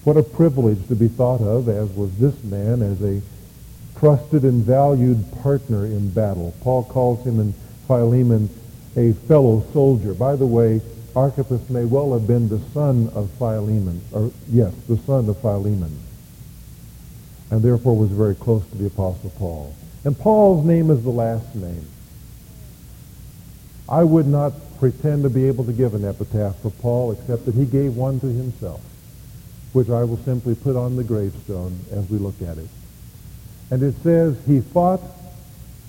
What 0.04 0.16
a 0.16 0.22
privilege 0.22 0.88
to 0.88 0.96
be 0.96 1.08
thought 1.08 1.42
of, 1.42 1.68
as 1.68 1.90
was 1.90 2.16
this 2.16 2.42
man, 2.42 2.80
as 2.80 3.02
a 3.02 3.20
trusted 3.98 4.44
and 4.44 4.64
valued 4.64 5.24
partner 5.42 5.84
in 5.84 6.10
battle. 6.10 6.54
Paul 6.62 6.84
calls 6.84 7.24
him 7.26 7.38
in 7.38 7.52
Philemon 7.86 8.48
a 8.96 9.12
fellow 9.12 9.62
soldier. 9.72 10.14
By 10.14 10.34
the 10.34 10.46
way, 10.46 10.80
Archippus 11.14 11.68
may 11.68 11.84
well 11.84 12.14
have 12.14 12.26
been 12.26 12.48
the 12.48 12.60
son 12.72 13.10
of 13.14 13.30
Philemon, 13.32 14.00
or 14.12 14.32
yes, 14.48 14.72
the 14.88 14.96
son 14.96 15.28
of 15.28 15.38
Philemon, 15.40 16.00
and 17.50 17.60
therefore 17.60 17.94
was 17.94 18.10
very 18.10 18.34
close 18.34 18.66
to 18.70 18.78
the 18.78 18.86
Apostle 18.86 19.30
Paul. 19.38 19.76
And 20.04 20.18
Paul's 20.18 20.64
name 20.64 20.90
is 20.90 21.04
the 21.04 21.10
last 21.10 21.54
name. 21.54 21.86
I 23.92 24.04
would 24.04 24.26
not 24.26 24.54
pretend 24.78 25.22
to 25.24 25.28
be 25.28 25.46
able 25.46 25.64
to 25.66 25.72
give 25.72 25.92
an 25.92 26.02
epitaph 26.02 26.56
for 26.62 26.70
Paul 26.70 27.12
except 27.12 27.44
that 27.44 27.54
he 27.54 27.66
gave 27.66 27.94
one 27.94 28.18
to 28.20 28.26
himself, 28.26 28.80
which 29.74 29.90
I 29.90 30.02
will 30.04 30.16
simply 30.16 30.54
put 30.54 30.76
on 30.76 30.96
the 30.96 31.04
gravestone 31.04 31.78
as 31.90 32.08
we 32.08 32.16
look 32.16 32.40
at 32.40 32.56
it. 32.56 32.68
And 33.70 33.82
it 33.82 33.94
says, 34.02 34.38
he 34.46 34.62
fought 34.62 35.02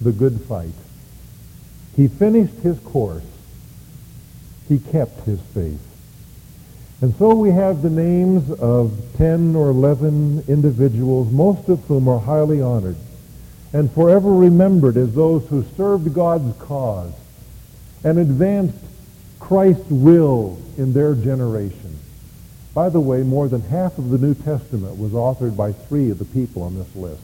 the 0.02 0.12
good 0.12 0.42
fight. 0.42 0.74
He 1.96 2.10
finished 2.10 2.56
his 2.56 2.78
course. 2.80 3.24
He 4.68 4.80
kept 4.80 5.22
his 5.22 5.40
faith. 5.54 5.80
And 7.00 7.16
so 7.16 7.34
we 7.34 7.52
have 7.52 7.82
the 7.82 7.90
names 7.90 8.52
of 8.52 9.00
10 9.16 9.56
or 9.56 9.70
11 9.70 10.44
individuals, 10.50 11.32
most 11.32 11.70
of 11.70 11.80
whom 11.86 12.10
are 12.10 12.20
highly 12.20 12.62
honored 12.62 12.98
and 13.72 13.90
forever 13.94 14.32
remembered 14.32 14.98
as 14.98 15.16
those 15.16 15.48
who 15.48 15.64
served 15.78 16.14
God's 16.14 16.56
cause 16.58 17.14
and 18.04 18.20
advanced 18.20 18.78
Christ's 19.40 19.90
will 19.90 20.60
in 20.78 20.94
their 20.94 21.16
generation. 21.16 21.98
By 22.74 22.90
the 22.90 23.00
way, 23.00 23.24
more 23.24 23.48
than 23.48 23.62
half 23.62 23.98
of 23.98 24.10
the 24.10 24.18
New 24.18 24.34
Testament 24.34 24.98
was 24.98 25.12
authored 25.12 25.56
by 25.56 25.74
three 25.74 26.10
of 26.10 26.20
the 26.20 26.26
people 26.26 26.64
on 26.64 26.76
this 26.76 26.96
list. 26.96 27.22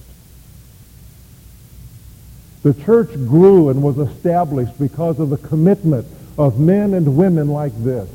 The 2.62 2.74
church 2.74 3.14
grew 3.14 3.70
and 3.70 3.82
was 3.82 3.98
established 3.98 4.78
because 4.78 5.20
of 5.20 5.30
the 5.30 5.38
commitment 5.38 6.06
of 6.38 6.60
men 6.60 6.94
and 6.94 7.18
women 7.18 7.50
like 7.50 7.74
this. 7.84 8.10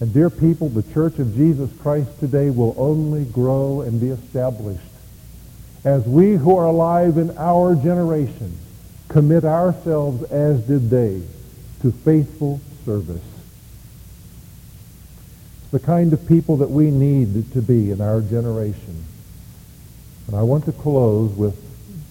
And 0.00 0.12
dear 0.12 0.30
people, 0.30 0.68
the 0.68 0.82
Church 0.92 1.18
of 1.18 1.34
Jesus 1.36 1.70
Christ 1.80 2.18
today 2.18 2.50
will 2.50 2.74
only 2.78 3.24
grow 3.24 3.82
and 3.82 4.00
be 4.00 4.08
established 4.10 4.80
as 5.84 6.04
we 6.06 6.32
who 6.32 6.56
are 6.56 6.66
alive 6.66 7.18
in 7.18 7.36
our 7.36 7.74
generation 7.74 8.56
commit 9.12 9.44
ourselves 9.44 10.22
as 10.24 10.60
did 10.62 10.88
they 10.88 11.22
to 11.82 11.92
faithful 11.92 12.60
service. 12.84 13.22
It's 15.62 15.70
the 15.70 15.80
kind 15.80 16.12
of 16.12 16.26
people 16.26 16.56
that 16.58 16.70
we 16.70 16.90
need 16.90 17.52
to 17.52 17.62
be 17.62 17.90
in 17.90 18.00
our 18.00 18.20
generation. 18.20 19.04
And 20.26 20.36
I 20.36 20.42
want 20.42 20.64
to 20.64 20.72
close 20.72 21.32
with 21.32 21.56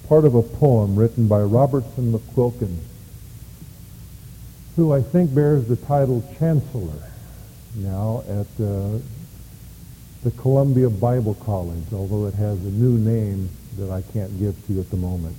part 0.08 0.26
of 0.26 0.36
a 0.36 0.44
poem 0.44 0.96
written 0.96 1.28
by 1.28 1.42
Robertson 1.42 2.14
McQuilkin, 2.14 2.78
who 4.76 4.94
I 4.94 5.02
think 5.02 5.34
bears 5.34 5.66
the 5.68 5.78
title 5.78 6.24
Chancellor 6.38 7.10
now 7.76 8.24
at 8.28 8.64
uh, 8.64 9.00
the 10.24 10.32
Columbia 10.38 10.90
Bible 10.90 11.36
College, 11.36 11.86
although 11.94 12.28
it 12.28 12.36
has 12.36 12.60
a 12.60 12.70
new 12.70 12.98
name 12.98 13.50
that 13.78 13.90
I 13.90 14.02
can't 14.14 14.38
give 14.38 14.56
to 14.68 14.74
you 14.74 14.82
at 14.82 14.90
the 14.92 14.98
moment. 14.98 15.36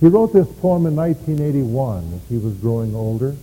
He 0.00 0.06
wrote 0.06 0.32
this 0.32 0.46
poem 0.60 0.86
in 0.86 0.94
1981 0.94 2.12
as 2.14 2.28
he 2.28 2.38
was 2.38 2.54
growing 2.54 2.94
older. 2.94 3.34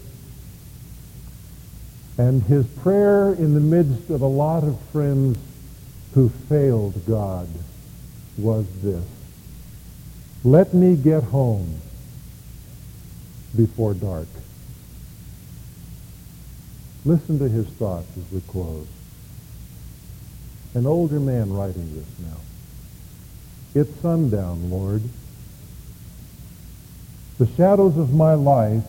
And 2.17 2.43
his 2.43 2.65
prayer 2.65 3.33
in 3.33 3.53
the 3.53 3.59
midst 3.59 4.09
of 4.09 4.21
a 4.21 4.27
lot 4.27 4.63
of 4.63 4.79
friends 4.91 5.37
who 6.13 6.29
failed 6.29 7.05
God 7.05 7.49
was 8.37 8.65
this. 8.81 9.03
Let 10.45 10.73
me 10.73 10.95
get 10.95 11.23
home 11.23 11.81
before 13.55 13.93
dark. 13.93 14.27
Listen 17.03 17.37
to 17.39 17.49
his 17.49 17.67
thoughts 17.67 18.07
as 18.17 18.31
we 18.31 18.39
close. 18.41 18.87
An 20.73 20.85
older 20.85 21.19
man 21.19 21.51
writing 21.51 21.93
this 21.95 22.07
now. 22.19 22.37
It's 23.73 24.01
sundown, 24.01 24.69
Lord. 24.69 25.03
The 27.37 27.47
shadows 27.57 27.97
of 27.97 28.13
my 28.13 28.33
life 28.33 28.83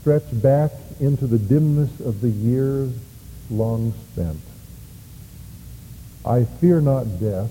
stretch 0.00 0.24
back 0.32 0.70
into 1.00 1.26
the 1.26 1.38
dimness 1.38 2.00
of 2.00 2.22
the 2.22 2.30
years 2.30 2.92
long 3.50 3.92
spent. 4.12 4.40
I 6.24 6.44
fear 6.44 6.80
not 6.80 7.20
death, 7.20 7.50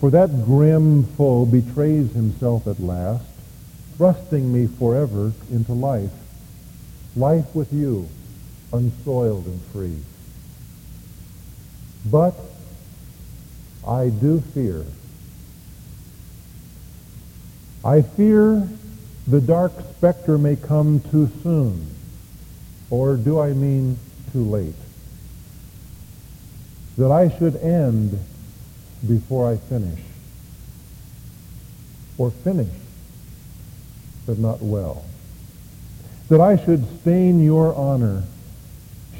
for 0.00 0.10
that 0.10 0.44
grim 0.44 1.04
foe 1.04 1.44
betrays 1.44 2.12
himself 2.12 2.66
at 2.66 2.80
last, 2.80 3.24
thrusting 3.96 4.52
me 4.52 4.66
forever 4.66 5.32
into 5.50 5.72
life. 5.72 6.10
Life 7.14 7.54
with 7.54 7.72
you, 7.72 8.08
unsoiled 8.72 9.46
and 9.46 9.60
free. 9.66 9.98
But 12.10 12.34
I 13.86 14.08
do 14.08 14.40
fear. 14.40 14.84
I 17.84 18.00
fear 18.02 18.68
the 19.26 19.40
dark 19.40 19.72
specter 19.96 20.36
may 20.36 20.56
come 20.56 21.00
too 21.10 21.30
soon, 21.42 21.86
or 22.90 23.16
do 23.16 23.38
I 23.38 23.52
mean 23.52 23.98
too 24.32 24.44
late? 24.44 24.74
That 26.98 27.10
I 27.10 27.28
should 27.38 27.56
end 27.56 28.18
before 29.06 29.50
I 29.50 29.56
finish, 29.56 30.00
or 32.18 32.30
finish, 32.30 32.74
but 34.26 34.38
not 34.38 34.60
well. 34.60 35.04
That 36.28 36.40
I 36.40 36.56
should 36.64 36.84
stain 37.00 37.42
your 37.42 37.74
honor 37.74 38.24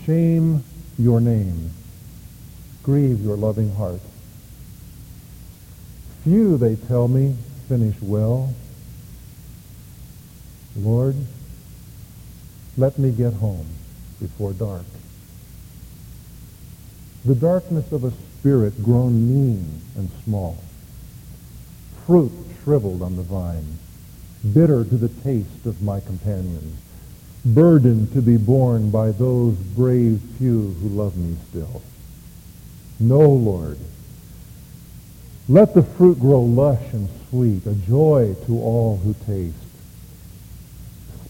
shame 0.05 0.65
your 0.99 1.21
name, 1.21 1.71
grieve 2.83 3.21
your 3.21 3.37
loving 3.37 3.75
heart. 3.75 4.01
Few, 6.25 6.57
they 6.57 6.77
tell 6.77 7.09
me, 7.09 7.37
finish 7.69 7.97
well. 8.01 8.55
Lord, 10.77 11.17
let 12.77 12.99
me 12.99 13.11
get 13.11 13.35
home 13.35 13.67
before 14.21 14.53
dark. 14.53 14.87
The 17.25 17.35
darkness 17.35 17.93
of 17.93 18.05
a 18.05 18.13
spirit 18.39 18.83
grown 18.83 19.29
mean 19.29 19.81
and 19.97 20.11
small, 20.25 20.63
fruit 22.07 22.33
shriveled 22.63 23.03
on 23.03 23.17
the 23.17 23.23
vine, 23.23 23.79
bitter 24.53 24.85
to 24.85 24.97
the 24.97 25.09
taste 25.23 25.67
of 25.67 25.83
my 25.83 26.01
companions, 26.01 26.81
burden 27.45 28.11
to 28.13 28.23
be 28.23 28.37
borne 28.37 28.91
by 28.91 29.13
those 29.13 29.55
brave 29.55 30.21
few 30.39 30.75
who 30.81 30.89
love 30.89 31.17
me 31.17 31.37
still. 31.51 31.83
No, 32.99 33.21
Lord. 33.21 33.79
Let 35.49 35.75
the 35.75 35.83
fruit 35.83 36.19
grow 36.19 36.41
lush 36.41 36.93
and 36.93 37.09
sweet, 37.29 37.67
a 37.67 37.75
joy 37.75 38.37
to 38.47 38.59
all 38.61 38.97
who 38.99 39.15
taste. 39.27 39.57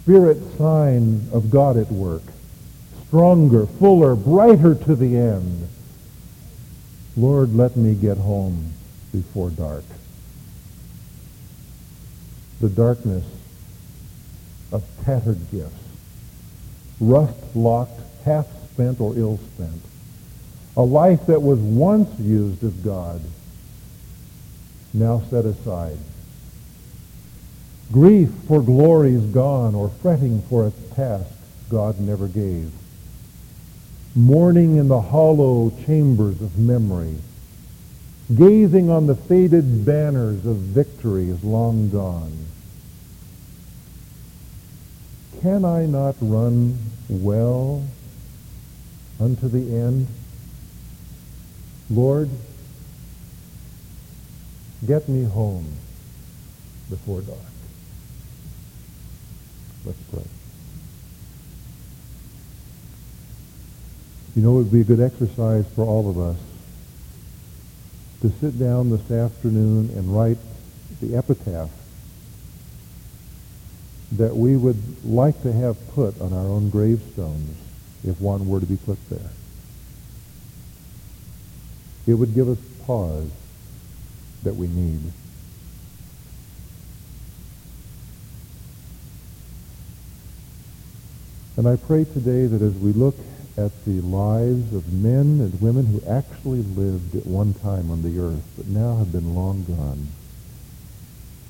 Spirit 0.02 0.38
sign 0.58 1.28
of 1.32 1.48
God 1.50 1.76
at 1.76 1.90
work, 1.92 2.22
stronger, 3.06 3.66
fuller, 3.66 4.16
brighter 4.16 4.74
to 4.74 4.96
the 4.96 5.16
end. 5.16 5.68
Lord, 7.16 7.54
let 7.54 7.76
me 7.76 7.94
get 7.94 8.16
home 8.18 8.72
before 9.12 9.50
dark. 9.50 9.84
The 12.60 12.68
darkness 12.68 13.24
of 14.72 14.84
tattered 15.04 15.50
gifts 15.50 15.74
rust-locked, 17.00 18.00
half-spent, 18.24 19.00
or 19.00 19.16
ill-spent. 19.16 19.82
A 20.76 20.82
life 20.82 21.26
that 21.26 21.42
was 21.42 21.58
once 21.58 22.18
used 22.18 22.62
of 22.64 22.82
God, 22.82 23.20
now 24.94 25.22
set 25.30 25.44
aside. 25.44 25.98
Grief 27.92 28.30
for 28.48 28.62
glories 28.62 29.22
gone, 29.26 29.74
or 29.74 29.90
fretting 29.90 30.40
for 30.42 30.66
a 30.66 30.94
task 30.94 31.30
God 31.68 32.00
never 32.00 32.26
gave. 32.26 32.72
Mourning 34.14 34.76
in 34.76 34.88
the 34.88 35.00
hollow 35.00 35.70
chambers 35.84 36.40
of 36.40 36.58
memory, 36.58 37.16
gazing 38.34 38.88
on 38.88 39.06
the 39.06 39.14
faded 39.14 39.84
banners 39.84 40.46
of 40.46 40.56
victories 40.56 41.44
long 41.44 41.90
gone. 41.90 42.46
Can 45.42 45.64
I 45.64 45.84
not 45.84 46.14
run 46.20 46.78
well 47.10 47.84
unto 49.20 49.48
the 49.48 49.76
end? 49.76 50.06
Lord, 51.90 52.30
get 54.86 55.08
me 55.10 55.24
home 55.24 55.66
before 56.88 57.20
dark. 57.20 57.51
Let's 59.84 59.98
pray. 60.10 60.22
You 64.34 64.42
know, 64.42 64.52
it 64.52 64.62
would 64.62 64.72
be 64.72 64.80
a 64.80 64.84
good 64.84 65.00
exercise 65.00 65.66
for 65.74 65.84
all 65.84 66.08
of 66.08 66.18
us 66.18 66.38
to 68.22 68.30
sit 68.40 68.58
down 68.58 68.90
this 68.90 69.10
afternoon 69.10 69.90
and 69.96 70.16
write 70.16 70.38
the 71.00 71.16
epitaph 71.16 71.70
that 74.12 74.36
we 74.36 74.56
would 74.56 75.04
like 75.04 75.42
to 75.42 75.52
have 75.52 75.76
put 75.94 76.20
on 76.20 76.32
our 76.32 76.46
own 76.46 76.70
gravestones 76.70 77.56
if 78.04 78.20
one 78.20 78.48
were 78.48 78.60
to 78.60 78.66
be 78.66 78.76
put 78.76 78.98
there. 79.10 79.30
It 82.06 82.14
would 82.14 82.34
give 82.34 82.48
us 82.48 82.58
pause 82.86 83.30
that 84.42 84.54
we 84.54 84.68
need. 84.68 85.00
And 91.56 91.68
I 91.68 91.76
pray 91.76 92.04
today 92.04 92.46
that 92.46 92.62
as 92.62 92.72
we 92.74 92.92
look 92.92 93.16
at 93.58 93.84
the 93.84 94.00
lives 94.00 94.74
of 94.74 94.90
men 94.92 95.40
and 95.40 95.60
women 95.60 95.84
who 95.84 96.00
actually 96.08 96.62
lived 96.62 97.14
at 97.14 97.26
one 97.26 97.52
time 97.54 97.90
on 97.90 98.02
the 98.02 98.18
earth 98.18 98.42
but 98.56 98.66
now 98.68 98.96
have 98.96 99.12
been 99.12 99.34
long 99.34 99.64
gone, 99.64 100.08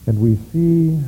and 0.07 0.21
we 0.21 0.37
see 0.53 1.01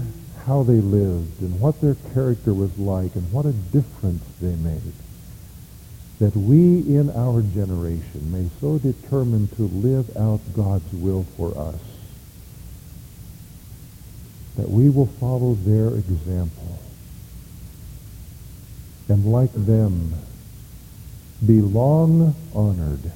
how 0.46 0.62
they 0.62 0.80
lived 0.80 1.40
and 1.40 1.58
what 1.58 1.80
their 1.80 1.96
character 2.12 2.54
was 2.54 2.76
like 2.78 3.14
and 3.16 3.32
what 3.32 3.46
a 3.46 3.52
difference 3.52 4.22
they 4.40 4.54
made. 4.56 4.94
That 6.20 6.36
we 6.36 6.78
in 6.94 7.10
our 7.16 7.42
generation 7.42 8.30
may 8.30 8.48
so 8.60 8.78
determine 8.78 9.48
to 9.56 9.62
live 9.62 10.16
out 10.16 10.40
God's 10.54 10.92
will 10.92 11.24
for 11.36 11.58
us 11.58 11.80
that 14.56 14.70
we 14.70 14.88
will 14.88 15.06
follow 15.18 15.54
their 15.64 15.88
example 15.88 16.63
and 19.08 19.30
like 19.30 19.52
them 19.52 20.14
be 21.44 21.60
long 21.60 22.34
honored. 22.54 23.12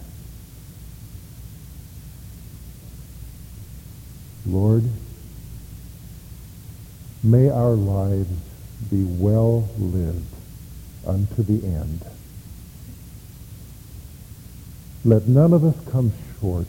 Lord, 4.46 4.84
May 7.22 7.50
our 7.50 7.74
lives 7.74 8.30
be 8.90 9.02
well 9.02 9.68
lived 9.76 10.34
unto 11.04 11.42
the 11.42 11.66
end. 11.66 12.00
Let 15.04 15.26
none 15.26 15.52
of 15.52 15.64
us 15.64 15.74
come 15.90 16.12
short. 16.40 16.68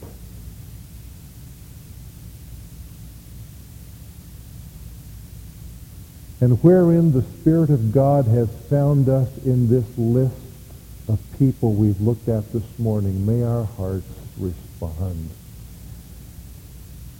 And 6.41 6.63
wherein 6.63 7.11
the 7.11 7.21
Spirit 7.21 7.69
of 7.69 7.91
God 7.91 8.25
has 8.25 8.49
found 8.69 9.09
us 9.09 9.29
in 9.45 9.67
this 9.67 9.85
list 9.97 10.35
of 11.09 11.19
people 11.37 11.73
we've 11.73 11.99
looked 11.99 12.29
at 12.29 12.51
this 12.53 12.79
morning, 12.79 13.25
may 13.25 13.43
our 13.43 13.65
hearts 13.65 14.07
respond 14.37 15.29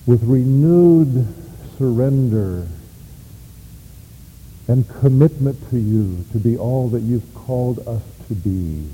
with 0.06 0.24
renewed 0.24 1.28
surrender 1.78 2.66
and 4.70 4.88
commitment 4.88 5.70
to 5.70 5.78
you 5.78 6.24
to 6.32 6.38
be 6.38 6.58
all 6.58 6.88
that 6.90 7.02
you've 7.02 7.36
called 7.36 7.86
us 7.88 8.04
to 8.28 8.36
be. 8.36 8.88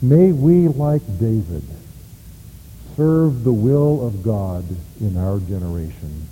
May 0.00 0.32
we, 0.32 0.68
like 0.68 1.02
David, 1.18 1.64
serve 2.96 3.44
the 3.44 3.52
will 3.52 4.06
of 4.06 4.22
God 4.22 4.64
in 5.00 5.18
our 5.18 5.40
generation 5.40 6.28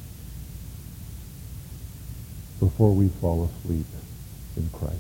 before 2.63 2.93
we 2.93 3.09
fall 3.21 3.51
asleep 3.51 3.87
in 4.57 4.71
Christ. 4.71 4.95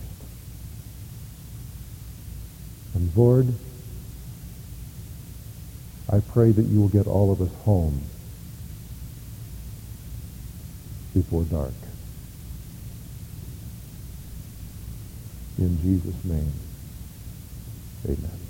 And 2.94 3.16
Lord, 3.16 3.54
I 6.10 6.18
pray 6.18 6.50
that 6.50 6.64
you 6.64 6.80
will 6.80 6.88
get 6.88 7.06
all 7.06 7.30
of 7.30 7.40
us 7.40 7.54
home 7.62 8.02
before 11.14 11.44
dark. 11.44 11.72
In 15.58 15.80
Jesus' 15.82 16.24
name, 16.24 16.52
amen. 18.06 18.41